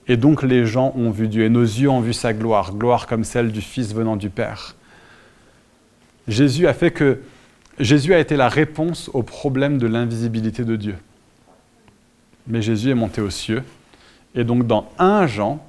[0.10, 3.08] Et donc les gens ont vu Dieu, et nos yeux ont vu sa gloire, gloire
[3.08, 4.76] comme celle du Fils venant du Père.
[6.28, 7.21] Jésus a fait que
[7.80, 10.95] Jésus a été la réponse au problème de l'invisibilité de Dieu.
[12.45, 13.63] Mais Jésus est monté aux cieux,
[14.36, 15.65] et donc dans un Jean,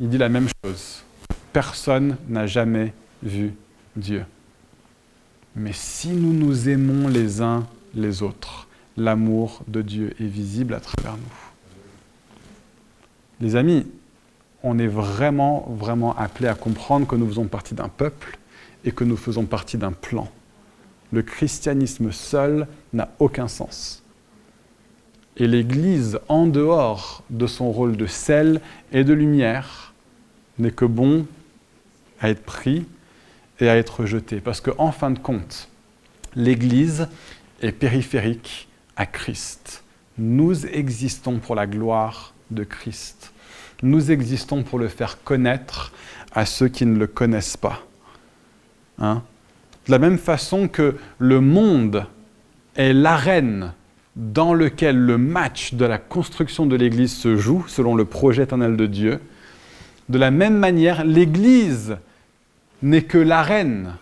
[0.00, 1.04] il dit la même chose.
[1.52, 2.92] Personne n'a jamais
[3.22, 3.54] vu
[3.96, 4.24] Dieu.
[5.56, 8.68] Mais si nous nous aimons les uns les autres.
[8.96, 11.22] L'amour de Dieu est visible à travers nous.
[13.40, 13.86] Les amis,
[14.62, 18.38] on est vraiment, vraiment appelés à comprendre que nous faisons partie d'un peuple
[18.84, 20.30] et que nous faisons partie d'un plan.
[21.12, 24.02] Le christianisme seul n'a aucun sens.
[25.36, 28.60] Et l'Église, en dehors de son rôle de sel
[28.92, 29.92] et de lumière,
[30.58, 31.26] n'est que bon
[32.20, 32.86] à être pris
[33.60, 34.40] et à être jeté.
[34.40, 35.68] Parce qu'en en fin de compte,
[36.34, 37.08] l'Église
[37.62, 39.84] est périphérique à Christ.
[40.18, 43.32] Nous existons pour la gloire de Christ.
[43.82, 45.92] Nous existons pour le faire connaître
[46.32, 47.82] à ceux qui ne le connaissent pas.
[48.98, 49.22] Hein?
[49.86, 52.06] De la même façon que le monde
[52.76, 53.72] est l'arène
[54.16, 58.76] dans lequel le match de la construction de l'Église se joue, selon le projet éternel
[58.76, 59.20] de Dieu,
[60.08, 61.96] de la même manière, l'Église
[62.82, 63.94] n'est que l'arène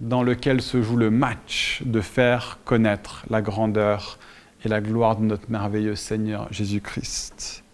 [0.00, 4.18] dans lequel se joue le match de faire connaître la grandeur
[4.64, 7.64] et la gloire de notre merveilleux Seigneur Jésus-Christ.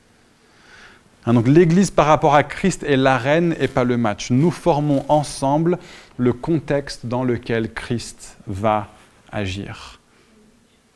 [1.27, 4.31] Hein, donc l'Église par rapport à Christ est l'arène et pas le match.
[4.31, 5.79] Nous formons ensemble
[6.17, 8.89] le contexte dans lequel Christ va
[9.31, 10.01] agir.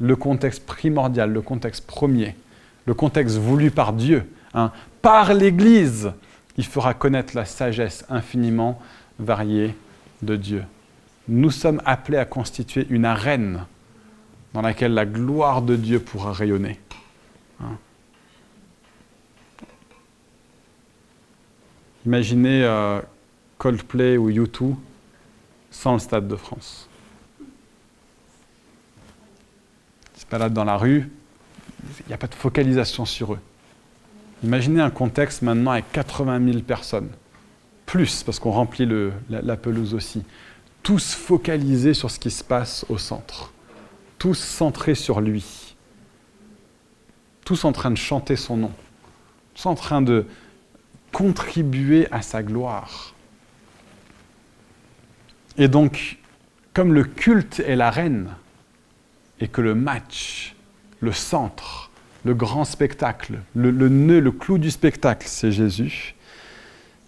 [0.00, 2.34] Le contexte primordial, le contexte premier,
[2.86, 4.28] le contexte voulu par Dieu.
[4.54, 4.72] Hein.
[5.02, 6.12] Par l'Église,
[6.56, 8.80] il fera connaître la sagesse infiniment
[9.18, 9.74] variée
[10.22, 10.64] de Dieu
[11.28, 13.66] nous sommes appelés à constituer une arène
[14.52, 16.78] dans laquelle la gloire de Dieu pourra rayonner.
[17.60, 17.76] Hein.
[22.06, 23.00] Imaginez euh,
[23.58, 24.74] Coldplay ou U2
[25.70, 26.88] sans le Stade de France.
[30.14, 31.10] Ils se baladent dans la rue,
[32.00, 33.40] il n'y a pas de focalisation sur eux.
[34.44, 37.08] Imaginez un contexte maintenant avec 80 000 personnes,
[37.86, 38.86] plus parce qu'on remplit
[39.30, 40.22] la pelouse aussi.
[40.82, 43.54] Tous focalisés sur ce qui se passe au centre,
[44.18, 45.74] tous centrés sur lui,
[47.46, 48.72] tous en train de chanter son nom,
[49.54, 50.26] tous en train de
[51.10, 53.14] contribuer à sa gloire.
[55.56, 56.18] Et donc,
[56.74, 58.28] comme le culte est la reine,
[59.40, 60.54] et que le match,
[61.00, 61.90] le centre,
[62.24, 66.14] le grand spectacle, le, nœud, le clou du spectacle, c'est Jésus,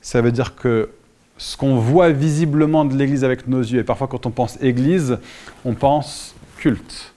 [0.03, 0.91] ça veut dire que
[1.39, 3.81] ce qu'on voit visiblement de l'Église avec nos yeux.
[3.81, 5.19] Et parfois, quand on pense Église,
[5.65, 7.13] on pense culte.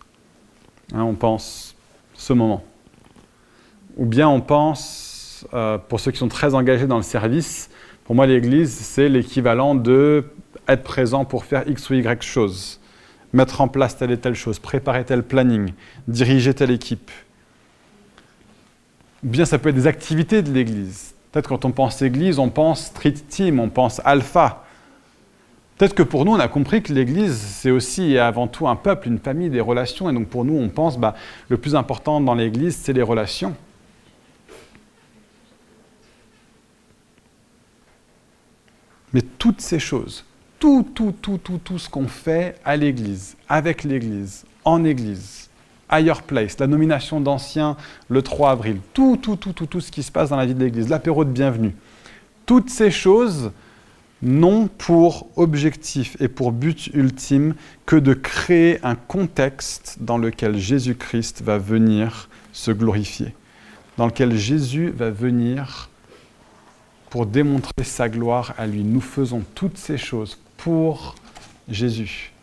[0.93, 1.76] Hein, on pense
[2.14, 2.64] ce moment.
[3.97, 7.70] Ou bien on pense, euh, pour ceux qui sont très engagés dans le service,
[8.06, 10.26] pour moi, l'Église, c'est l'équivalent de
[10.68, 12.80] être présent pour faire X ou Y chose,
[13.34, 15.74] mettre en place telle et telle chose, préparer tel planning,
[16.08, 17.12] diriger telle équipe.
[19.24, 22.49] Ou bien ça peut être des activités de l'Église Peut-être quand on pense Église, on
[22.49, 24.65] pense Street Team, on pense Alpha.
[25.78, 28.76] Peut-être que pour nous, on a compris que l'Église, c'est aussi et avant tout un
[28.76, 30.09] peuple, une famille, des relations.
[30.09, 31.15] Et donc pour nous, on pense, bah,
[31.47, 33.55] le plus important dans l'Église, c'est les relations.
[39.13, 40.26] Mais toutes ces choses,
[40.59, 45.49] tout, tout, tout, tout, tout ce qu'on fait à l'Église, avec l'Église, en Église,
[45.91, 47.77] Higher Place, la nomination d'anciens
[48.09, 50.53] le 3 avril, tout, tout, tout, tout, tout ce qui se passe dans la vie
[50.53, 51.75] de l'Église, l'apéro de bienvenue,
[52.45, 53.51] toutes ces choses
[54.21, 61.41] n'ont pour objectif et pour but ultime que de créer un contexte dans lequel Jésus-Christ
[61.41, 63.33] va venir se glorifier,
[63.97, 65.89] dans lequel Jésus va venir
[67.09, 68.83] pour démontrer sa gloire à lui.
[68.83, 71.15] Nous faisons toutes ces choses pour
[71.67, 72.33] Jésus.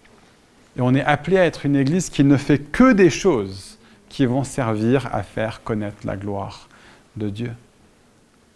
[0.77, 4.27] Et on est appelé à être une église qui ne fait que des choses qui
[4.27, 6.69] vont servir à faire connaître la gloire
[7.17, 7.53] de Dieu.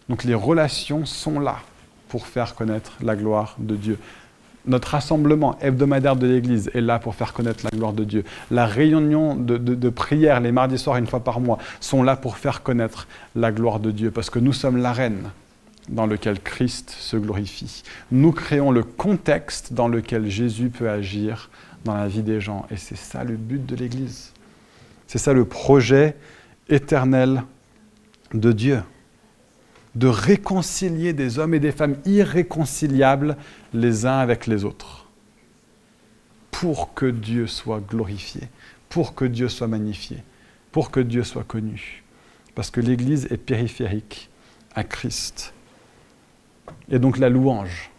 [0.08, 1.58] Donc les relations sont là
[2.08, 3.98] pour faire connaître la gloire de Dieu.
[4.66, 8.24] Notre rassemblement hebdomadaire de l'Église est là pour faire connaître la gloire de Dieu.
[8.50, 12.62] La réunion de, prière les mardis soirs une fois par mois sont là pour faire
[12.62, 15.30] connaître la gloire de Dieu, parce que nous sommes l'arène
[15.88, 17.82] dans lequel Christ se glorifie.
[18.12, 21.48] Nous créons le contexte dans lequel Jésus peut agir
[21.84, 22.66] dans la vie des gens.
[22.70, 24.32] Et c'est ça le but de l'Église.
[25.06, 26.16] C'est ça le projet
[26.68, 27.42] éternel
[28.32, 28.82] de Dieu.
[29.94, 33.36] De réconcilier des hommes et des femmes irréconciliables
[33.72, 35.08] les uns avec les autres.
[36.50, 38.42] Pour que Dieu soit glorifié,
[38.88, 40.18] pour que Dieu soit magnifié,
[40.70, 42.04] pour que Dieu soit connu.
[42.54, 44.28] Parce que l'Église est périphérique
[44.74, 45.54] à Christ.
[46.90, 47.89] Et donc la louange,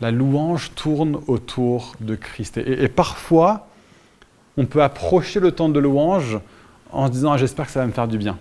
[0.00, 2.58] la louange tourne autour de Christ.
[2.58, 3.68] Et, parfois,
[4.56, 6.38] on peut approcher le temps de louange
[6.92, 8.38] en se disant ah, J'espère que ça va me faire du bien.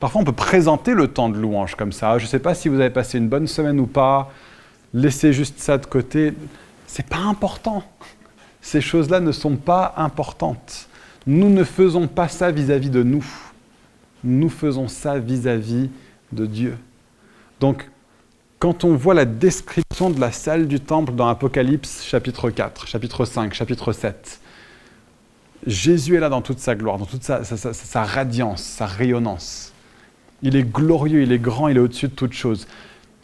[0.00, 2.18] Parfois, on peut présenter le temps de louange comme ça.
[2.18, 4.32] Je ne sais pas si vous avez passé une bonne semaine ou pas.
[4.94, 6.34] Laissez juste ça de côté.
[6.86, 7.82] C'est pas important.
[8.60, 10.88] Ces choses-là ne sont pas importantes.
[11.26, 13.24] Nous ne faisons pas ça vis-à-vis de nous.
[14.24, 15.88] Nous faisons ça vis à -vis
[16.32, 16.76] de Dieu.
[17.60, 17.88] Donc,
[18.62, 23.24] quand on voit la description de la salle du temple dans Apocalypse chapitre 4, chapitre
[23.24, 24.40] 5, chapitre 7,
[25.66, 29.72] Jésus est là dans toute sa gloire, dans toute sa, radiance, sa rayonnance.
[30.42, 32.68] Il est glorieux, il est grand, il est au-dessus de toute chose.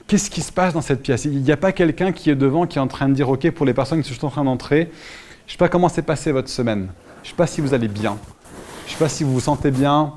[0.09, 1.25] Qu'est-ce qui se passe dans cette pièce?
[1.25, 3.49] Il n'y a pas quelqu'un qui est devant, qui est en train de dire, OK,
[3.53, 4.91] pour les personnes qui sont en train d'entrer,
[5.47, 6.89] je ne sais pas comment s'est passée votre semaine.
[7.23, 8.19] Je ne sais pas si vous allez bien.
[8.87, 10.15] Je ne sais pas si vous vous sentez bien.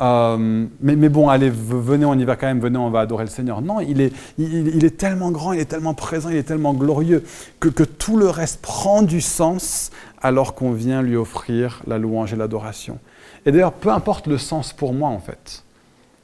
[0.00, 3.30] Euh, mais, bon, allez, venez, on y va quand même, venez, on va adorer le
[3.30, 3.60] Seigneur.
[3.60, 7.22] Non, il est, il, est tellement grand, il est tellement présent, il est tellement glorieux
[7.58, 9.90] que, tout le reste prend du sens
[10.22, 12.98] alors qu'on vient lui offrir la louange et l'adoration.
[13.44, 15.64] Et d'ailleurs, peu importe le sens pour moi, en fait.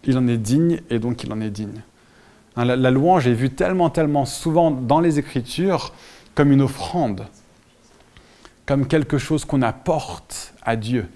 [0.04, 1.82] Il en est digne et donc il en est digne.
[2.56, 5.92] Hein, la louange est vue tellement, tellement souvent dans les Écritures
[6.34, 7.26] comme une offrande,
[8.64, 11.06] comme quelque chose qu'on apporte à Dieu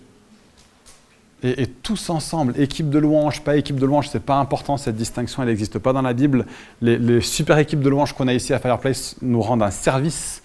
[1.43, 5.43] et, tous ensemble, équipe de louange, pas équipe de louange, c'est pas important, cette distinction,
[5.43, 6.45] elle n'existe pas dans la Bible.
[6.82, 10.43] Les, super équipes de louange qu'on a ici à Fireplace nous rendent un service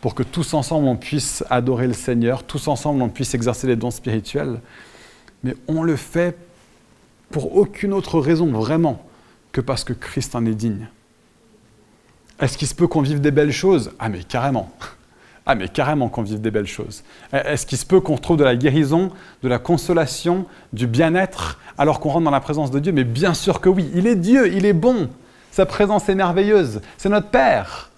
[0.00, 3.76] pour que tous ensemble on puisse adorer le Seigneur, tous ensemble on puisse exercer les
[3.76, 4.60] dons spirituels.
[5.42, 6.36] Mais on le fait
[7.30, 9.04] pour aucune autre raison vraiment
[9.50, 10.88] que parce que Christ en est digne.
[12.40, 13.92] Est-ce qu'il se peut qu'on vive des belles choses?
[13.98, 14.70] Ah mais carrément.
[15.48, 17.04] Ah, mais carrément qu'on vive des belles choses.
[17.32, 19.12] Est-ce qu'il se peut qu'on retrouve de la guérison,
[19.44, 22.90] de la consolation, du bien-être, alors qu'on rentre dans la présence de Dieu?
[22.90, 23.88] Mais bien sûr que oui.
[23.94, 25.08] Il est Dieu, il est bon.
[25.52, 26.80] Sa présence est merveilleuse.
[26.98, 27.90] C'est notre Père.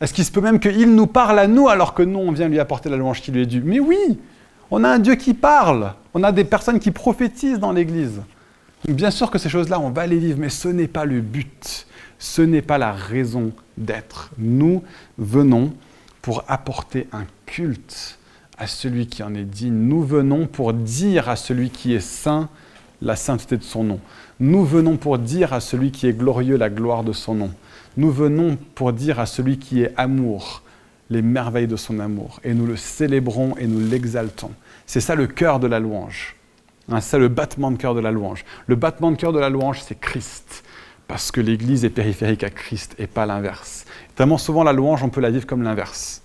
[0.00, 2.48] Est-ce qu'il se peut même qu'il nous parle à nous alors que nous, on vient
[2.48, 3.62] lui apporter la louange qui lui est due?
[3.62, 4.18] Mais oui,
[4.70, 5.92] on a un Dieu qui parle.
[6.14, 8.22] On a des personnes qui prophétisent dans l'Église.
[8.88, 11.86] Bien sûr que ces choses-là, on va les vivre, mais ce n'est pas le but.
[12.18, 14.30] Ce n'est pas la raison d'être.
[14.38, 14.82] Nous
[15.18, 15.72] venons
[16.26, 18.18] pour apporter un culte
[18.58, 19.76] à celui qui en est digne.
[19.76, 22.48] Nous venons pour dire à celui qui est saint
[23.00, 24.00] la sainteté de son nom.
[24.40, 27.52] Nous venons pour dire à celui qui est glorieux la gloire de son nom.
[27.96, 30.64] Nous venons pour dire à celui qui est amour
[31.10, 32.40] les merveilles de son amour.
[32.42, 34.50] Et nous le célébrons et nous l'exaltons.
[34.84, 36.34] C'est ça le cœur de la louange.
[36.90, 38.44] Hein, c'est le battement de cœur de la louange.
[38.66, 40.64] Le battement de cœur de la louange, c'est Christ.
[41.08, 43.84] Parce que l'Église est périphérique à Christ et pas l'inverse.
[44.16, 46.22] Tellement souvent, la louange, on peut la vivre comme l'inverse.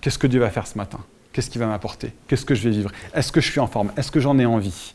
[0.00, 0.98] Qu'est-ce que Dieu va faire ce matin?
[1.32, 2.12] Qu'est-ce qu'il va m'apporter?
[2.26, 2.90] Qu'est-ce que je vais vivre?
[3.14, 3.90] Est-ce que je suis en forme?
[3.96, 4.94] Est-ce que j'en ai envie?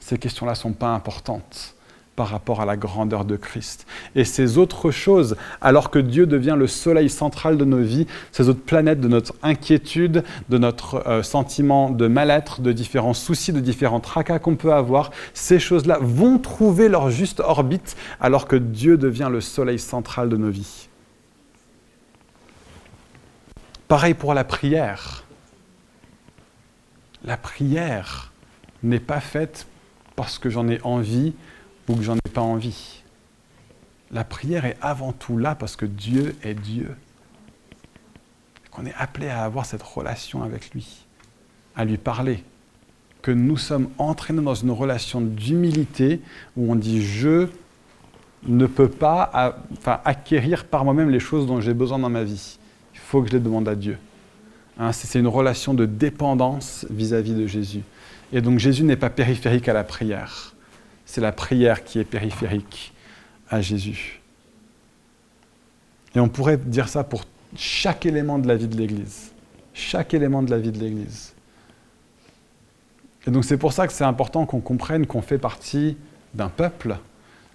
[0.00, 1.74] Ces questions-là ne sont pas importantes.
[2.18, 3.86] Par rapport à la grandeur de Christ.
[4.16, 8.48] Et ces autres choses, alors que Dieu devient le soleil central de nos vies, ces
[8.48, 13.60] autres planètes de notre inquiétude, de notre euh, sentiment de mal-être, de différents soucis, de
[13.60, 18.96] différents tracas qu'on peut avoir, ces choses-là vont trouver leur juste orbite alors que Dieu
[18.96, 20.88] devient le soleil central de nos vies.
[23.86, 25.22] Pareil pour la prière.
[27.24, 28.32] La prière
[28.82, 29.68] n'est pas faite
[30.16, 31.32] parce que j'en ai envie
[31.88, 33.02] ou que j'en ai pas envie.
[34.10, 36.94] La prière est avant tout là parce que Dieu est Dieu.
[38.70, 41.06] Qu'on est appelé à avoir cette relation avec lui,
[41.76, 42.44] à lui parler.
[43.22, 46.20] Que nous sommes entraînés dans une relation d'humilité
[46.56, 47.48] où on dit je
[48.44, 49.58] ne peux pas
[50.04, 52.58] acquérir par moi-même les choses dont j'ai besoin dans ma vie.
[52.94, 53.98] Il faut que je les demande à Dieu.
[54.78, 57.82] Hein, c'est une relation de dépendance vis à -vis de Jésus.
[58.32, 60.54] Et donc Jésus n'est pas périphérique à la prière
[61.08, 62.92] c'est la prière qui est périphérique
[63.48, 64.20] à Jésus.
[66.14, 67.24] Et on pourrait dire ça pour
[67.56, 69.32] chaque élément de la vie de l'Église.
[69.72, 71.32] Chaque élément de la vie de l'Église.
[73.26, 75.96] Et donc c'est pour ça que c'est important qu'on comprenne qu'on fait partie
[76.34, 76.98] d'un peuple.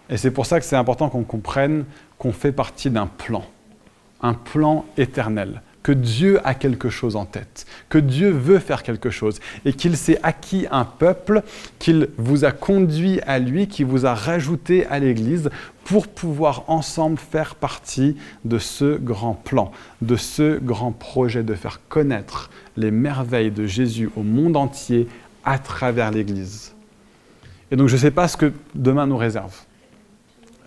[0.09, 1.85] Et c'est pour ça que c'est important qu'on comprenne
[2.17, 3.45] qu'on fait partie d'un plan.
[4.23, 9.09] Un plan éternel que Dieu a quelque chose en tête, que Dieu veut faire quelque
[9.09, 11.43] chose et qu'il s'est acquis un peuple,
[11.77, 15.49] qu'il vous a conduit à lui, qui vous a rajouté à l'Église
[15.83, 18.15] pour pouvoir ensemble faire partie
[18.45, 19.71] de ce grand plan,
[20.01, 25.07] de ce grand projet de faire connaître les merveilles de Jésus au monde entier
[25.43, 26.73] à travers l'Église.
[27.71, 29.53] Et donc je ne sais pas ce que demain nous réserve.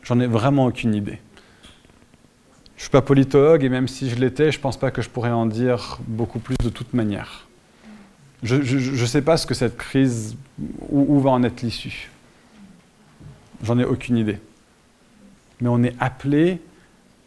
[0.03, 1.19] J'en ai vraiment aucune idée.
[2.77, 5.01] Je ne suis pas politologue et même si je l'étais, je ne pense pas que
[5.01, 7.47] je pourrais en dire beaucoup plus de toute manière.
[8.43, 10.37] Je ne sais pas ce que cette crise,
[10.91, 12.11] où, où va en être l'issue.
[13.63, 14.39] J'en ai aucune idée.
[15.61, 16.61] Mais on est appelé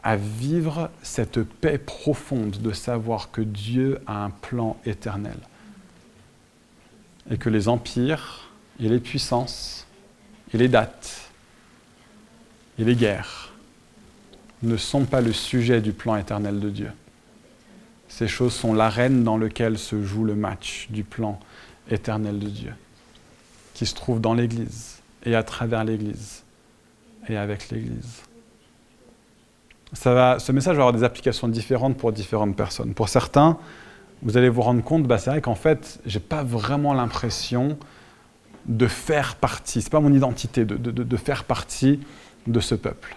[0.03, 5.37] à vivre cette paix profonde de savoir que Dieu a un plan éternel.
[7.31, 9.87] Et que les empires et les puissances
[10.53, 11.31] et les dates
[12.77, 13.48] et les guerres
[14.64, 16.91] ne sont pas le sujet du plan éternel de Dieu.
[18.07, 21.39] Ces choses sont l'arène dans laquelle se joue le match du plan
[21.89, 22.74] éternel de Dieu,
[23.74, 26.43] qui se trouve dans l'Église et à travers l'Église
[27.28, 28.24] et avec l'Église.
[29.93, 32.93] ce message va avoir des applications différentes pour différentes personnes.
[32.93, 33.57] Pour certains,
[34.22, 37.78] vous allez vous rendre compte, bah, c'est vrai qu'en fait, je n'ai pas vraiment l'impression
[38.66, 41.99] de faire partie, ce n'est pas mon identité, de faire partie
[42.47, 43.16] de ce peuple.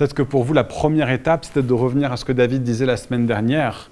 [0.00, 2.86] Peut-être que pour vous, la première étape, c'était de revenir à ce que David disait
[2.86, 3.90] la semaine dernière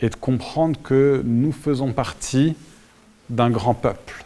[0.00, 2.54] et de comprendre que nous faisons partie
[3.28, 4.24] d'un grand peuple.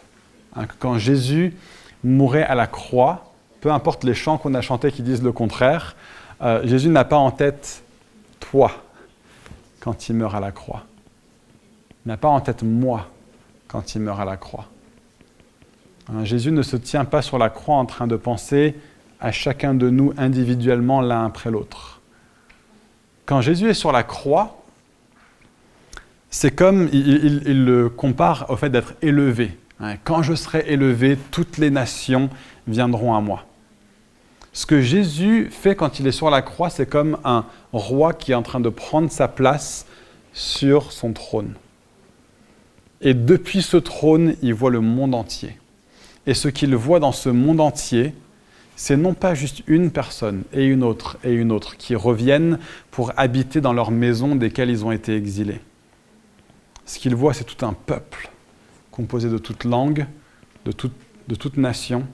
[0.55, 1.55] Hein, quand Jésus
[2.03, 5.95] mourait à la croix, peu importe les chants qu'on a chantés qui disent le contraire,
[6.43, 7.81] euh, Jésus n'a pas en tête
[8.39, 8.71] toi
[9.79, 10.83] quand il meurt à la croix.
[12.05, 13.09] Il n'a pas en tête moi
[13.67, 14.67] quand il meurt à la croix.
[16.09, 18.75] Hein, Jésus ne se tient pas sur la croix en train de penser
[19.23, 22.01] à chacun de nous individuellement l'un après l'autre.
[23.25, 24.61] Quand Jésus est sur la croix,
[26.29, 29.57] c'est comme il, le compare au fait d'être élevé.
[29.79, 32.29] Hein, quand je serai élevé, toutes les nations
[32.67, 33.45] viendront à moi.
[34.51, 38.33] Ce que Jésus fait quand il est sur la croix, c'est comme un roi qui
[38.33, 39.85] est en train de prendre sa place
[40.33, 41.53] sur son trône.
[42.99, 45.57] Et depuis ce trône, il voit le monde entier.
[46.27, 48.13] Et ce qu'il voit dans ce monde entier,
[48.75, 52.59] c'est non pas juste une personne et une autre et une autre qui reviennent
[52.91, 55.61] pour habiter dans leur maison desquelles ils ont été exilés.
[56.85, 58.29] Ce qu'ils voient, c'est tout un peuple
[58.91, 60.05] composé de toute langue,
[60.65, 60.73] de
[61.27, 62.05] de toute nation,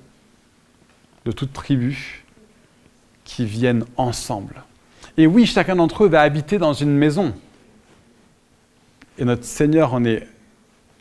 [1.26, 2.26] de toute tribu,
[3.24, 4.64] qui viennent ensemble.
[5.18, 7.34] Et oui, chacun d'entre eux va habiter dans une maison.
[9.18, 10.28] Et notre Seigneur en est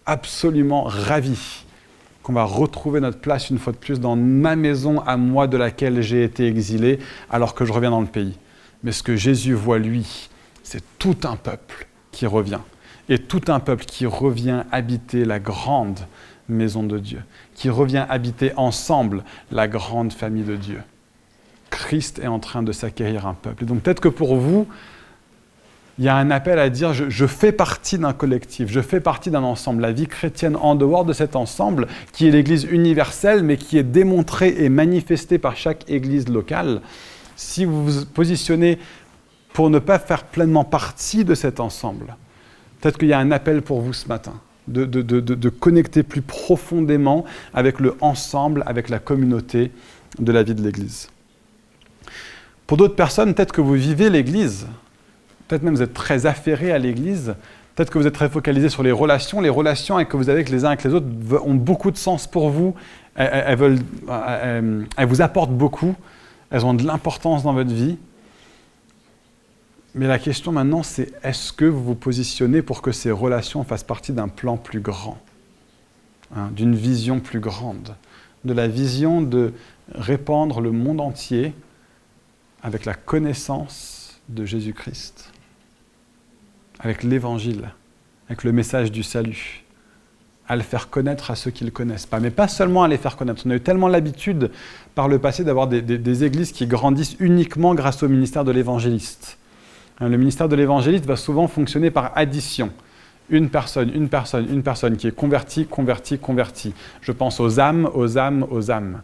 [0.06, 1.64] absolument ravi
[2.28, 5.56] qu'on va retrouver notre place une fois de plus dans ma maison à moi de
[5.56, 6.98] laquelle j'ai été exilé
[7.30, 8.36] alors que je reviens dans le pays.
[8.82, 10.28] Mais ce que Jésus voit, lui,
[10.62, 12.60] c'est tout un peuple qui revient.
[13.08, 16.00] Et tout un peuple qui revient habiter la grande
[16.50, 17.22] maison de Dieu,
[17.54, 20.82] qui revient habiter ensemble la grande famille de Dieu.
[21.70, 23.64] Christ est en train de s'acquérir un peuple.
[23.64, 24.68] Et donc peut-être que pour vous,
[25.98, 29.30] il y a un appel à dire je, fais partie d'un collectif, je fais partie
[29.30, 29.82] d'un ensemble.
[29.82, 33.82] La vie chrétienne en dehors de cet ensemble, qui est l'Église universelle, mais qui est
[33.82, 36.82] démontrée et manifestée par chaque Église locale,
[37.34, 38.78] si vous vous positionnez
[39.52, 42.16] pour ne pas faire pleinement partie de cet ensemble,
[42.80, 44.34] peut-être qu'il y a un appel pour vous ce matin.
[44.68, 47.24] De, de, connecter plus profondément
[47.54, 49.72] avec le ensemble, avec la communauté
[50.18, 51.08] de la vie de l'Église.
[52.66, 54.66] Pour d'autres personnes, peut-être que vous vivez l'Église,
[55.48, 57.34] peut-être même vous êtes très affairé à l'Église,
[57.74, 60.50] peut-être que vous êtes très focalisé sur les relations, les relations que vous avez avec
[60.50, 61.06] les uns avec les autres
[61.44, 62.74] ont beaucoup de sens pour vous,
[63.14, 63.56] elles,
[65.06, 65.94] vous apportent beaucoup,
[66.50, 67.96] elles ont de l'importance dans votre vie.
[69.94, 73.84] Mais la question maintenant, c'est est-ce que vous vous positionnez pour que ces relations fassent
[73.84, 75.18] partie d'un plan plus grand,
[76.36, 77.96] hein, d'une vision plus grande,
[78.44, 79.52] de la vision de
[79.94, 81.54] répandre le monde entier
[82.62, 85.27] avec la connaissance de Jésus-Christ,
[86.78, 87.70] avec l'évangile,
[88.28, 89.64] avec le message du salut,
[90.48, 92.20] à le faire connaître à ceux qui ne le connaissent pas.
[92.20, 93.42] Mais pas seulement à les faire connaître.
[93.46, 94.50] On a eu tellement l'habitude
[94.94, 99.38] par le passé d'avoir des, des, églises qui grandissent uniquement grâce au ministère de l'évangéliste.
[100.00, 102.70] Hein, le ministère de l'évangéliste va souvent fonctionner par addition.
[103.30, 106.72] Une personne, une personne, une personne qui est convertie, convertie, convertie.
[107.02, 109.02] Je pense aux âmes, aux âmes, aux âmes.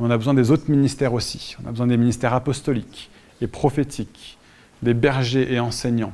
[0.00, 1.56] On a besoin des autres ministères aussi.
[1.62, 3.10] On a besoin des ministères apostoliques
[3.42, 4.38] et prophétiques,
[4.82, 6.12] des bergers et enseignants,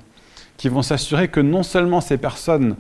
[0.59, 2.77] qui vont s'assurer que non seulement ces personnes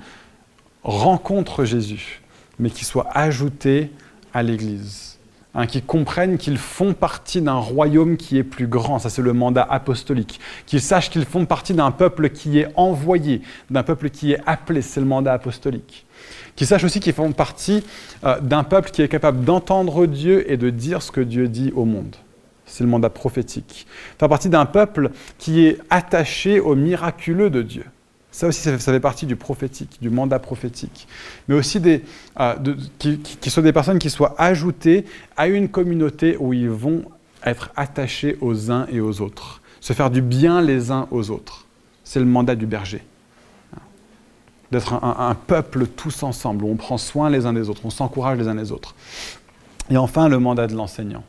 [0.82, 2.20] rencontrent Jésus,
[2.58, 3.90] mais qu'ils soient ajoutés
[4.34, 5.08] à l'Église.
[5.54, 9.32] Hein, qui comprennent qu'ils font partie d'un royaume qui est plus grand, ça c'est le
[9.32, 14.32] mandat apostolique, qu'ils sachent qu'ils font partie d'un peuple qui est envoyé, d'un peuple qui
[14.32, 16.06] est appelé, c'est le mandat apostolique,
[16.54, 17.82] qu'ils sachent aussi qu'ils font partie
[18.24, 21.72] euh, d'un peuple qui est capable d'entendre Dieu et de dire ce que Dieu dit
[21.74, 22.14] au monde.
[22.68, 23.86] C'est le mandat prophétique.
[24.18, 27.84] Faire partie d'un peuple qui est attaché au miraculeux de Dieu.
[28.30, 31.08] Ça aussi, ça fait, partie du prophétique, du mandat prophétique.
[31.48, 32.04] Mais aussi des,
[32.38, 32.54] euh,
[32.98, 35.06] qui, qui, soient des personnes qui soient ajoutées
[35.36, 37.04] à une communauté où ils vont
[37.44, 41.66] être attachés aux uns et aux autres, se faire du bien les uns aux autres.
[42.04, 43.02] C'est le mandat du berger.
[44.70, 47.90] D'être un, un, peuple tous ensemble, où on prend soin les uns des autres, on
[47.90, 48.94] s'encourage les uns les autres.
[49.90, 51.24] Et enfin, le mandat de l'enseignant,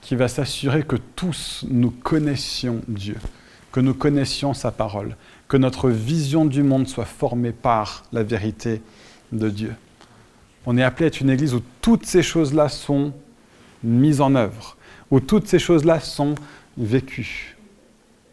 [0.00, 3.16] qui va s'assurer que tous nous connaissions Dieu,
[3.72, 5.16] que nous connaissions sa parole,
[5.48, 8.82] que notre vision du monde soit formée par la vérité
[9.32, 9.74] de Dieu.
[10.66, 13.12] On est appelé à être une église où toutes ces choses-là sont
[13.82, 14.76] mises en œuvre,
[15.10, 16.34] où toutes ces choses-là sont
[16.76, 17.56] vécues.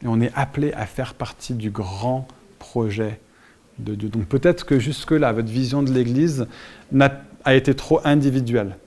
[0.04, 2.28] Et on est appelé à faire partie du grand
[2.60, 3.20] projet
[3.80, 4.10] de Dieu.
[4.10, 6.48] Donc peut-être que jusque-là, votre vision de l'Église
[7.44, 8.78] a été trop individuelle.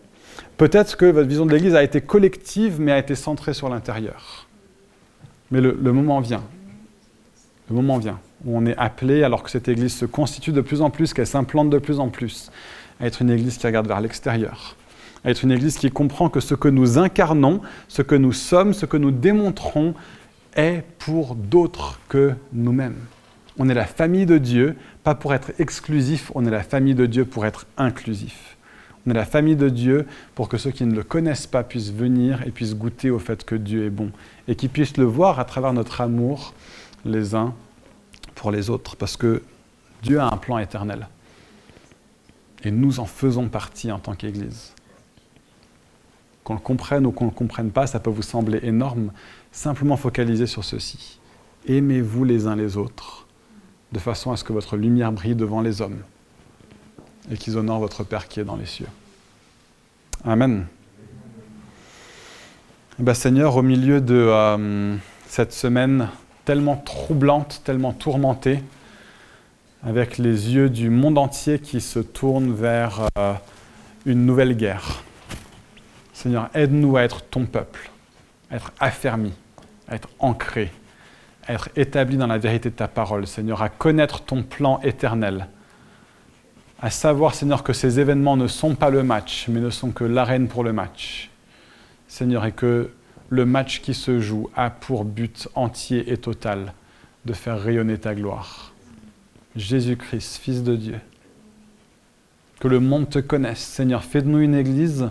[0.56, 4.46] Peut-être que votre vision de l'Église a été collective, mais a été centrée sur l'intérieur.
[5.50, 6.42] Mais le, moment vient
[7.68, 10.80] le moment vient où on est appelé, alors que cette Église se constitue de plus
[10.82, 12.50] en plus, qu'elle s'implante de plus en plus,
[13.00, 14.76] à être une Église qui regarde vers l'extérieur,
[15.24, 18.74] à être une Église qui comprend que ce que nous incarnons, ce que nous sommes,
[18.74, 19.94] ce que nous démontrons,
[20.56, 22.98] est pour d'autres que nous-mêmes.
[23.58, 27.06] On est la famille de Dieu, pas pour être exclusif, on est la famille de
[27.06, 28.56] Dieu pour être inclusif.
[29.06, 31.92] On est la famille de Dieu pour que ceux qui ne le connaissent pas puissent
[31.92, 34.10] venir et puissent goûter au fait que Dieu est bon
[34.46, 36.52] et qu'ils puissent le voir à travers notre amour
[37.04, 37.54] les uns
[38.34, 39.42] pour les autres, parce que
[40.02, 41.08] Dieu a un plan éternel.
[42.62, 44.74] Et nous en faisons partie en tant qu'Église.
[46.44, 49.12] Qu'on le comprenne ou qu'on ne le comprenne pas, ça peut vous sembler énorme.
[49.52, 51.20] Simplement focaliser sur ceci.
[51.66, 53.26] Aimez-vous les uns les autres,
[53.92, 56.02] de façon à ce que votre lumière brille devant les hommes
[57.30, 58.88] et qu'ils honorent votre Père qui est dans les cieux.
[60.24, 60.66] Amen.
[62.98, 66.08] Eh ben, Seigneur, au milieu de euh, cette semaine
[66.44, 68.62] tellement troublante, tellement tourmentée,
[69.82, 73.32] avec les yeux du monde entier qui se tournent vers euh,
[74.04, 75.02] une nouvelle guerre.
[76.12, 77.90] Seigneur, aide-nous à être ton peuple,
[78.50, 79.32] à être affermi,
[79.88, 80.70] à être ancré,
[81.46, 85.48] à être établi dans la vérité de ta parole, Seigneur, à connaître ton plan éternel,
[86.80, 90.04] à savoir, Seigneur, que ces événements ne sont pas le match, mais ne sont que
[90.04, 91.30] l'arène pour le match.
[92.08, 92.90] Seigneur, et que
[93.28, 96.72] le match qui se joue a pour but entier et total
[97.26, 98.72] de faire rayonner ta gloire.
[99.56, 101.00] Jésus-Christ, Fils de Dieu.
[102.60, 103.60] Que le monde te connaisse.
[103.60, 105.10] Seigneur, fais de nous une église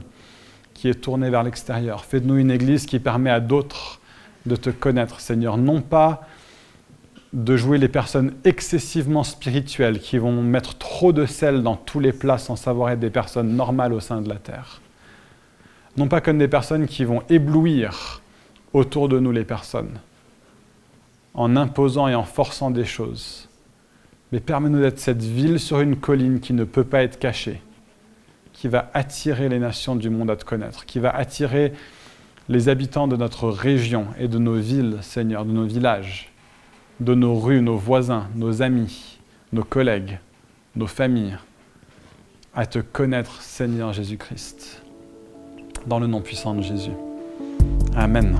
[0.73, 2.03] qui est tournée vers l'extérieur.
[2.03, 3.99] Fais de nous une église qui permet à d'autres
[4.45, 5.57] de te connaître, Seigneur.
[5.57, 6.27] Non pas
[7.33, 12.11] de jouer les personnes excessivement spirituelles qui vont mettre trop de sel dans tous les
[12.11, 14.81] plats sans savoir être des personnes normales au sein de la terre.
[15.97, 18.21] Non pas comme des personnes qui vont éblouir
[18.73, 19.99] autour de nous les personnes,
[21.33, 23.49] en imposant et en forçant des choses,
[24.31, 27.61] mais permets-nous d'être cette ville sur une colline qui ne peut pas être cachée,
[28.53, 31.73] qui va attirer les nations du monde à te connaître, qui va attirer
[32.47, 36.28] les habitants de notre région et de nos villes, Seigneur, de nos villages,
[36.99, 39.19] de nos rues, nos voisins, nos amis,
[39.53, 40.19] nos collègues,
[40.75, 41.37] nos familles,
[42.53, 44.81] à te connaître, Seigneur Jésus-Christ.
[45.87, 46.91] dans le nom puissant de Jésus.
[47.95, 48.37] Amen.